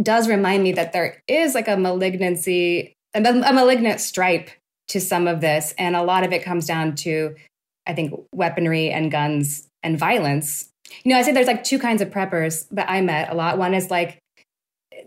[0.00, 4.50] does remind me that there is like a malignancy, a, a malignant stripe
[4.92, 5.74] to some of this.
[5.78, 7.34] And a lot of it comes down to,
[7.86, 10.68] I think, weaponry and guns and violence.
[11.02, 13.58] You know, I say there's like two kinds of preppers that I met a lot.
[13.58, 14.18] One is like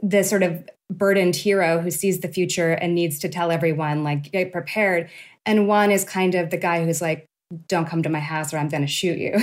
[0.01, 4.31] the sort of burdened hero who sees the future and needs to tell everyone, like,
[4.31, 5.09] get prepared.
[5.45, 7.25] And one is kind of the guy who's like,
[7.67, 9.37] don't come to my house or I'm going to shoot you.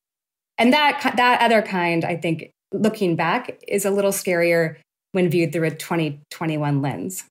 [0.58, 4.76] and that that other kind, I think, looking back, is a little scarier
[5.12, 7.24] when viewed through a 2021 lens.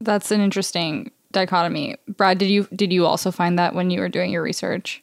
[0.00, 1.96] That's an interesting dichotomy.
[2.08, 5.02] Brad, did you did you also find that when you were doing your research?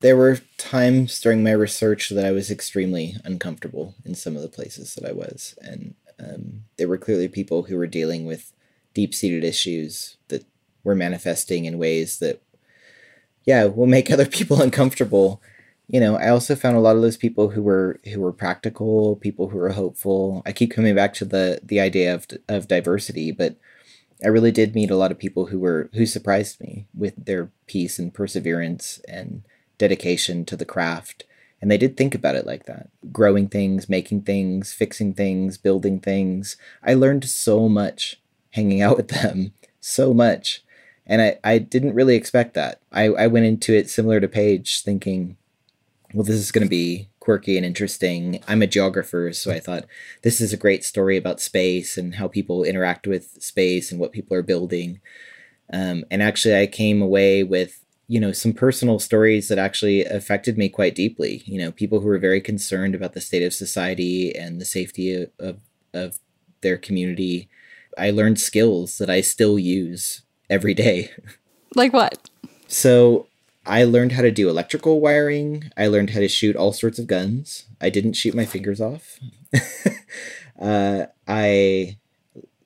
[0.00, 4.48] There were times during my research that I was extremely uncomfortable in some of the
[4.48, 8.52] places that I was, and um, there were clearly people who were dealing with
[8.94, 10.44] deep seated issues that
[10.84, 12.42] were manifesting in ways that,
[13.44, 15.42] yeah, will make other people uncomfortable
[15.90, 19.16] you know, I also found a lot of those people who were who were practical,
[19.16, 20.40] people who were hopeful.
[20.46, 23.56] I keep coming back to the the idea of of diversity, but
[24.24, 27.50] I really did meet a lot of people who were who surprised me with their
[27.66, 29.42] peace and perseverance and
[29.78, 31.24] dedication to the craft.
[31.60, 32.88] And they did think about it like that.
[33.12, 36.56] Growing things, making things, fixing things, building things.
[36.82, 39.52] I learned so much hanging out with them.
[39.80, 40.64] So much.
[41.06, 42.80] And I, I didn't really expect that.
[42.92, 45.36] I, I went into it similar to Paige, thinking,
[46.14, 48.42] well, this is going to be quirky and interesting.
[48.48, 49.86] I'm a geographer, so I thought
[50.22, 54.10] this is a great story about space and how people interact with space and what
[54.10, 55.00] people are building.
[55.72, 60.58] Um, and actually, I came away with you know some personal stories that actually affected
[60.58, 61.44] me quite deeply.
[61.46, 65.28] You know, people who were very concerned about the state of society and the safety
[65.38, 65.60] of
[65.94, 66.18] of
[66.62, 67.48] their community.
[67.96, 71.12] I learned skills that I still use every day.
[71.76, 72.28] Like what?
[72.66, 73.28] So
[73.70, 75.70] I learned how to do electrical wiring.
[75.76, 77.66] I learned how to shoot all sorts of guns.
[77.80, 79.20] I didn't shoot my fingers off.
[80.60, 81.96] uh, I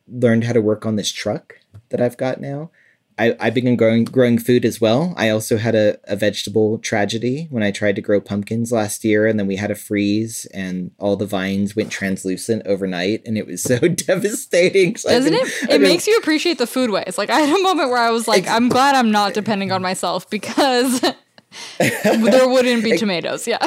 [0.08, 1.58] learned how to work on this truck
[1.90, 2.70] that I've got now.
[3.16, 5.14] I, I began growing growing food as well.
[5.16, 9.26] I also had a, a vegetable tragedy when I tried to grow pumpkins last year,
[9.26, 13.46] and then we had a freeze, and all the vines went translucent overnight, and it
[13.46, 14.96] was so devastating.
[14.96, 15.70] So Doesn't been, it?
[15.70, 17.16] It makes you appreciate the food ways.
[17.16, 19.80] Like I had a moment where I was like, I'm glad I'm not depending on
[19.80, 21.00] myself because
[21.78, 23.46] there wouldn't be tomatoes.
[23.46, 23.64] Yeah.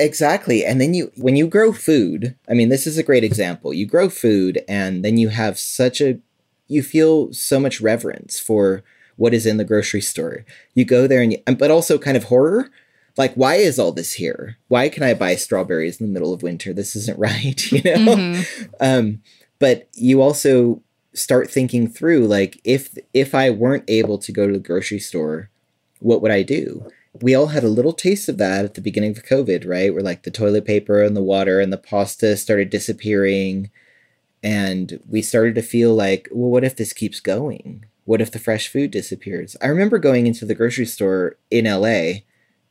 [0.00, 0.64] Exactly.
[0.64, 3.72] And then you when you grow food, I mean this is a great example.
[3.72, 6.18] You grow food and then you have such a
[6.70, 8.82] you feel so much reverence for
[9.16, 10.44] what is in the grocery store.
[10.74, 12.70] You go there and you, but also kind of horror.
[13.16, 14.56] Like, why is all this here?
[14.68, 16.72] Why can I buy strawberries in the middle of winter?
[16.72, 18.16] This isn't right, you know?
[18.16, 18.64] Mm-hmm.
[18.80, 19.22] Um,
[19.58, 24.52] but you also start thinking through like if if I weren't able to go to
[24.52, 25.50] the grocery store,
[25.98, 26.88] what would I do?
[27.20, 29.92] We all had a little taste of that at the beginning of COVID, right?
[29.92, 33.70] Where like the toilet paper and the water and the pasta started disappearing
[34.42, 37.84] and we started to feel like, well, what if this keeps going?
[38.04, 39.56] What if the fresh food disappears?
[39.60, 42.22] I remember going into the grocery store in LA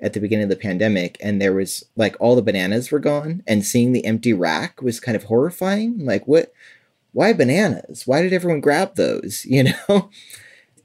[0.01, 3.43] at the beginning of the pandemic and there was like all the bananas were gone
[3.47, 6.05] and seeing the empty rack was kind of horrifying.
[6.05, 6.51] Like, what?
[7.11, 8.05] Why bananas?
[8.05, 9.45] Why did everyone grab those?
[9.49, 10.09] You know?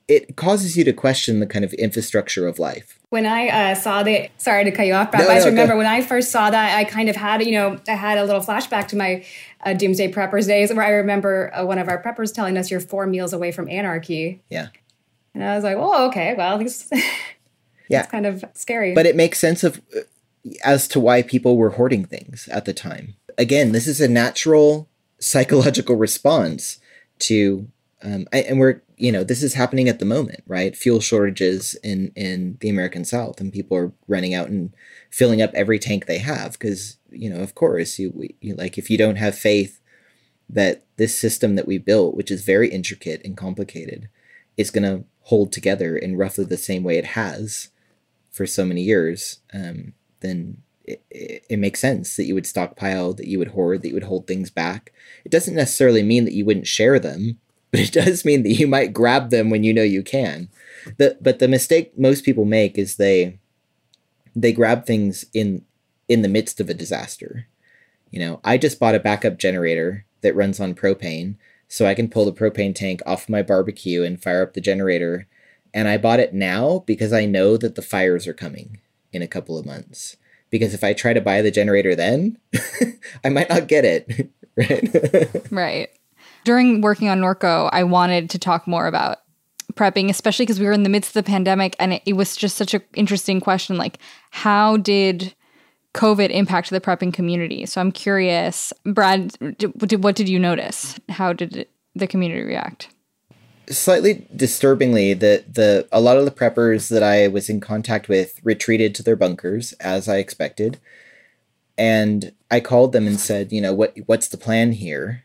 [0.06, 2.98] it causes you to question the kind of infrastructure of life.
[3.14, 5.46] When I uh, saw the, sorry to cut you off, Brad, no, but I just
[5.46, 8.24] remember when I first saw that, I kind of had, you know, I had a
[8.24, 9.24] little flashback to my
[9.64, 12.80] uh, Doomsday Preppers days where I remember uh, one of our preppers telling us you're
[12.80, 14.42] four meals away from anarchy.
[14.50, 14.66] Yeah.
[15.32, 16.88] And I was like, oh, okay, well, it's,
[17.88, 18.00] yeah.
[18.00, 18.94] it's kind of scary.
[18.94, 20.00] But it makes sense of uh,
[20.64, 23.14] as to why people were hoarding things at the time.
[23.38, 24.88] Again, this is a natural
[25.20, 26.80] psychological response
[27.20, 27.68] to
[28.04, 30.76] um, I, and we're you know this is happening at the moment right?
[30.76, 34.74] Fuel shortages in in the american south and people are running out and
[35.10, 38.90] filling up every tank they have because you know of course you, you like if
[38.90, 39.80] you don't have faith
[40.48, 44.08] that this system that we built which is very intricate and complicated
[44.56, 47.70] is going to hold together in roughly the same way it has
[48.30, 53.14] for so many years um, then it, it, it, makes sense that you would stockpile
[53.14, 54.92] that you would hoard that you would hold things back.
[55.24, 57.38] It doesn't necessarily mean that you wouldn't share them
[57.74, 60.48] but it does mean that you might grab them when you know you can.
[60.96, 63.40] the but the mistake most people make is they
[64.36, 65.64] they grab things in
[66.08, 67.48] in the midst of a disaster.
[68.12, 71.34] You know, I just bought a backup generator that runs on propane
[71.66, 75.26] so I can pull the propane tank off my barbecue and fire up the generator.
[75.72, 78.78] And I bought it now because I know that the fires are coming
[79.12, 80.16] in a couple of months.
[80.48, 82.38] Because if I try to buy the generator then,
[83.24, 84.30] I might not get it.
[84.56, 85.50] right.
[85.50, 85.88] right.
[86.44, 89.18] During working on Norco, I wanted to talk more about
[89.74, 92.36] prepping, especially because we were in the midst of the pandemic and it, it was
[92.36, 93.76] just such an interesting question.
[93.76, 93.98] Like,
[94.30, 95.34] how did
[95.94, 97.66] COVID impact the prepping community?
[97.66, 100.98] So I'm curious, Brad, did, what did you notice?
[101.08, 102.88] How did it, the community react?
[103.68, 108.38] Slightly disturbingly, the the a lot of the preppers that I was in contact with
[108.44, 110.78] retreated to their bunkers as I expected,
[111.78, 115.24] and I called them and said, you know, what what's the plan here?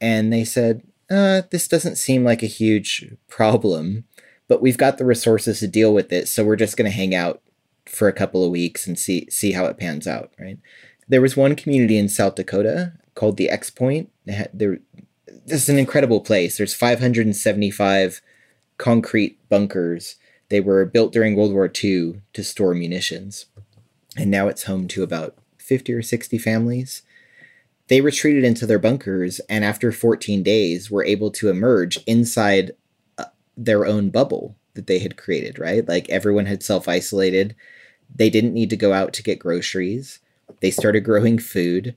[0.00, 4.04] And they said, uh, this doesn't seem like a huge problem,
[4.48, 7.14] but we've got the resources to deal with it, so we're just going to hang
[7.14, 7.40] out
[7.86, 10.58] for a couple of weeks and see see how it pans out, right?
[11.08, 14.08] There was one community in South Dakota called the xPoint.
[14.52, 14.80] There,
[15.46, 16.58] this is an incredible place.
[16.58, 18.20] There's 575
[18.78, 20.16] concrete bunkers.
[20.48, 23.46] They were built during World War II to store munitions,
[24.16, 27.02] and now it's home to about 50 or 60 families
[27.88, 32.72] they retreated into their bunkers and after 14 days were able to emerge inside
[33.18, 33.24] uh,
[33.56, 35.86] their own bubble that they had created, right?
[35.86, 37.54] Like everyone had self isolated.
[38.14, 40.20] They didn't need to go out to get groceries.
[40.60, 41.96] They started growing food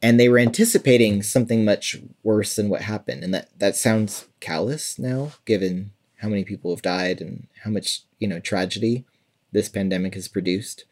[0.00, 3.24] and they were anticipating something much worse than what happened.
[3.24, 8.02] And that, that sounds callous now, given how many people have died and how much,
[8.18, 9.04] you know, tragedy
[9.50, 10.84] this pandemic has produced.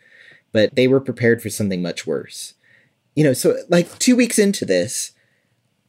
[0.53, 2.55] But they were prepared for something much worse
[3.17, 5.12] you know, so like two weeks into this,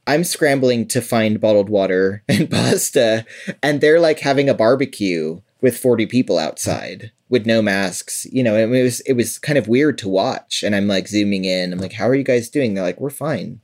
[0.08, 3.26] I'm scrambling to find bottled water and pasta,
[3.62, 8.26] and they're like having a barbecue with 40 people outside with no masks.
[8.32, 10.64] You know, it was it was kind of weird to watch.
[10.64, 11.74] And I'm like zooming in.
[11.74, 13.60] I'm like, "How are you guys doing?" They're like, "We're fine.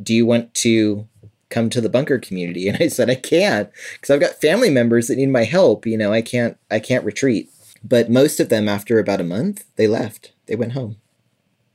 [0.00, 1.08] Do you want to
[1.50, 5.08] come to the bunker community?" And I said, "I can't because I've got family members
[5.08, 5.86] that need my help.
[5.86, 7.50] You know, I can't I can't retreat."
[7.82, 10.32] But most of them, after about a month, they left.
[10.46, 10.96] They went home.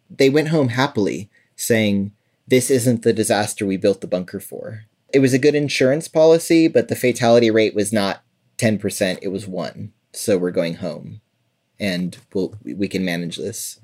[0.09, 1.29] They went home happily
[1.63, 2.11] saying,
[2.47, 4.85] This isn't the disaster we built the bunker for.
[5.13, 8.23] It was a good insurance policy, but the fatality rate was not
[8.57, 9.93] 10%, it was 1.
[10.13, 11.21] So we're going home
[11.79, 13.79] and we'll, we can manage this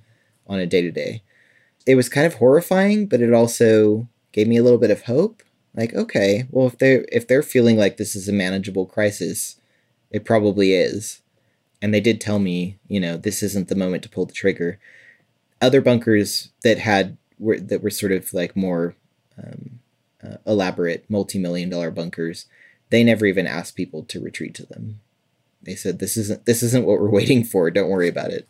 [0.47, 1.23] on a day to day.
[1.85, 5.43] It was kind of horrifying, but it also gave me a little bit of hope.
[5.75, 9.59] Like, okay, well if they're if they're feeling like this is a manageable crisis,
[10.11, 11.21] it probably is.
[11.81, 14.79] And they did tell me, you know, this isn't the moment to pull the trigger.
[15.61, 18.95] Other bunkers that had were that were sort of like more
[19.37, 19.79] um,
[20.23, 22.45] uh, elaborate multi-million dollar bunkers.
[22.89, 24.99] They never even asked people to retreat to them.
[25.61, 27.71] They said this isn't this isn't what we're waiting for.
[27.71, 28.47] Don't worry about it.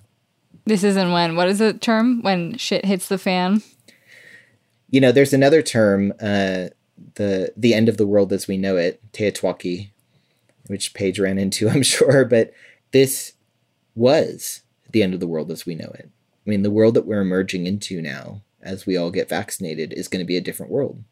[0.65, 2.21] This isn't when what is the term?
[2.21, 3.61] When shit hits the fan?
[4.89, 6.69] You know there's another term uh,
[7.15, 9.89] the the end of the world as we know it teotwaki
[10.67, 12.53] which Paige ran into i'm sure but
[12.91, 13.33] this
[13.95, 14.61] was
[14.91, 16.09] the end of the world as we know it.
[16.45, 20.07] I mean the world that we're emerging into now as we all get vaccinated is
[20.07, 21.03] going to be a different world.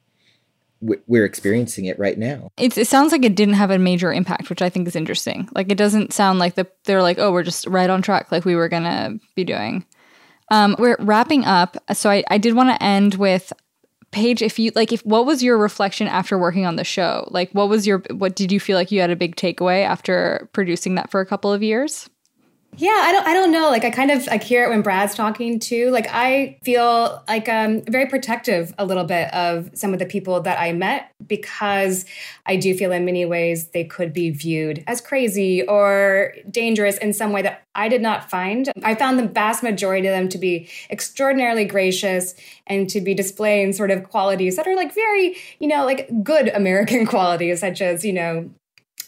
[0.80, 2.52] We're experiencing it right now.
[2.56, 5.50] It sounds like it didn't have a major impact, which I think is interesting.
[5.56, 8.46] Like it doesn't sound like the, they're like, oh, we're just right on track, like
[8.46, 9.86] we were gonna be doing.
[10.50, 13.52] Um, we're wrapping up, so I, I did want to end with
[14.12, 14.42] Paige.
[14.42, 17.28] If you like, if what was your reflection after working on the show?
[17.32, 20.48] Like, what was your what did you feel like you had a big takeaway after
[20.54, 22.10] producing that for a couple of years?
[22.80, 23.70] Yeah, I don't I don't know.
[23.70, 25.90] Like I kind of like hear it when Brad's talking too.
[25.90, 30.42] Like I feel like um very protective a little bit of some of the people
[30.42, 32.06] that I met because
[32.46, 37.14] I do feel in many ways they could be viewed as crazy or dangerous in
[37.14, 38.70] some way that I did not find.
[38.84, 42.36] I found the vast majority of them to be extraordinarily gracious
[42.68, 46.50] and to be displaying sort of qualities that are like very, you know, like good
[46.50, 48.52] American qualities such as, you know,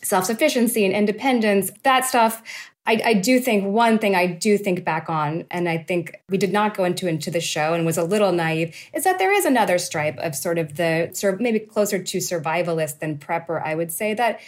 [0.02, 2.42] self sufficiency and independence, that stuff
[2.86, 6.38] I, I, do think one thing I do think back on, and I think we
[6.38, 9.32] did not go into into the show and was a little naive, is that there
[9.32, 13.62] is another stripe of sort of the sort of maybe closer to survivalist than prepper.
[13.64, 14.40] I would say that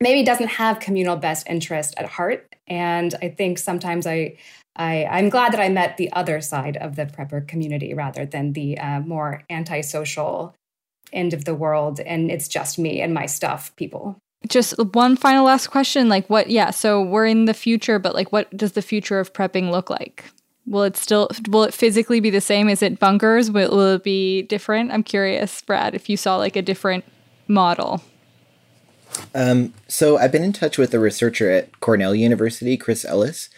[0.00, 4.38] maybe doesn't have communal best interest at heart, and I think sometimes I.
[4.80, 8.52] I, I'm glad that I met the other side of the prepper community rather than
[8.52, 10.54] the uh, more antisocial
[11.12, 15.44] end of the world and it's just me and my stuff people just one final
[15.44, 18.82] last question like what yeah so we're in the future but like what does the
[18.82, 20.24] future of prepping look like
[20.66, 24.04] will it still will it physically be the same is it bunkers will, will it
[24.04, 27.04] be different i'm curious brad if you saw like a different
[27.48, 28.02] model
[29.34, 33.48] Um, so I've been in touch with a researcher at Cornell University, Chris Ellis,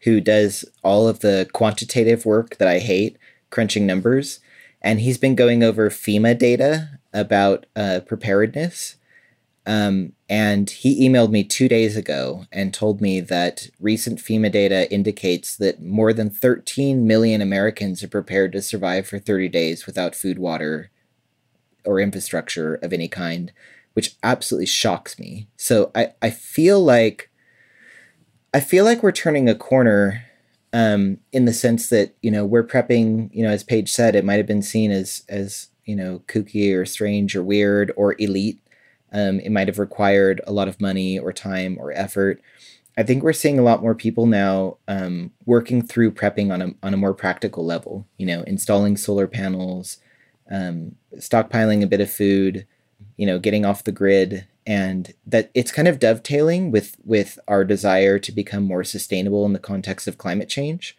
[0.00, 3.16] who does all of the quantitative work that I hate,
[3.50, 4.40] crunching numbers.
[4.82, 8.96] And he's been going over FEMA data about uh, preparedness.
[9.68, 14.90] Um, and he emailed me two days ago and told me that recent FEMA data
[14.90, 20.14] indicates that more than 13 million Americans are prepared to survive for 30 days without
[20.14, 20.90] food, water,
[21.84, 23.52] or infrastructure of any kind,
[23.92, 25.48] which absolutely shocks me.
[25.58, 27.30] So I, I feel like
[28.54, 30.24] I feel like we're turning a corner
[30.72, 33.28] um, in the sense that you know we're prepping.
[33.34, 36.74] You know, as Paige said, it might have been seen as as you know kooky
[36.74, 38.60] or strange or weird or elite.
[39.12, 42.42] Um, it might have required a lot of money or time or effort.
[42.96, 46.74] I think we're seeing a lot more people now um, working through prepping on a
[46.82, 48.06] on a more practical level.
[48.16, 49.98] You know, installing solar panels,
[50.50, 52.66] um, stockpiling a bit of food,
[53.16, 57.64] you know, getting off the grid, and that it's kind of dovetailing with with our
[57.64, 60.96] desire to become more sustainable in the context of climate change.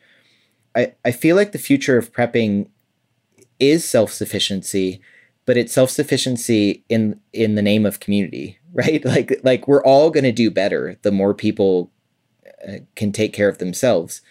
[0.76, 2.70] I, I feel like the future of prepping
[3.60, 5.02] is self-sufficiency,
[5.50, 9.04] but it's self-sufficiency in in the name of community, right?
[9.04, 11.92] Like like we're all going to do better the more people
[12.68, 14.22] uh, can take care of themselves.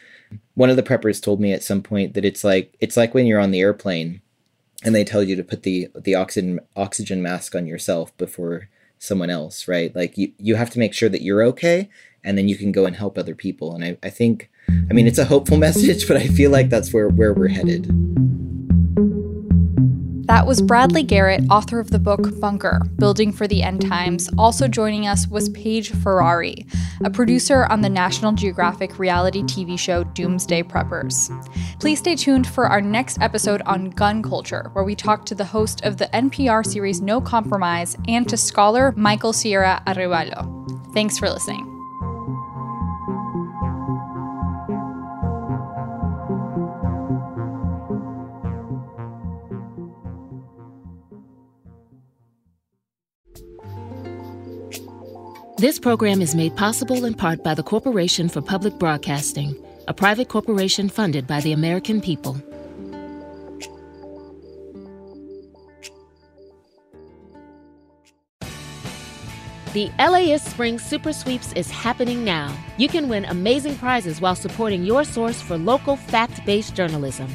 [0.54, 3.26] One of the preppers told me at some point that it's like it's like when
[3.26, 4.22] you're on the airplane
[4.84, 8.68] and they tell you to put the the oxygen oxygen mask on yourself before
[9.00, 9.92] someone else, right?
[9.96, 11.88] Like you, you have to make sure that you're okay
[12.22, 13.74] and then you can go and help other people.
[13.74, 14.50] And I, I think,
[14.88, 17.88] I mean, it's a hopeful message, but I feel like that's where, where we're headed.
[20.28, 24.28] That was Bradley Garrett, author of the book Bunker Building for the End Times.
[24.36, 26.66] Also joining us was Paige Ferrari,
[27.02, 31.30] a producer on the National Geographic reality TV show Doomsday Preppers.
[31.80, 35.46] Please stay tuned for our next episode on gun culture, where we talk to the
[35.46, 40.92] host of the NPR series No Compromise and to scholar Michael Sierra Arevalo.
[40.92, 41.77] Thanks for listening.
[55.58, 60.28] This program is made possible in part by the Corporation for Public Broadcasting, a private
[60.28, 62.34] corporation funded by the American people.
[69.72, 72.56] The LAist Spring Super Sweeps is happening now.
[72.76, 77.34] You can win amazing prizes while supporting your source for local fact based journalism.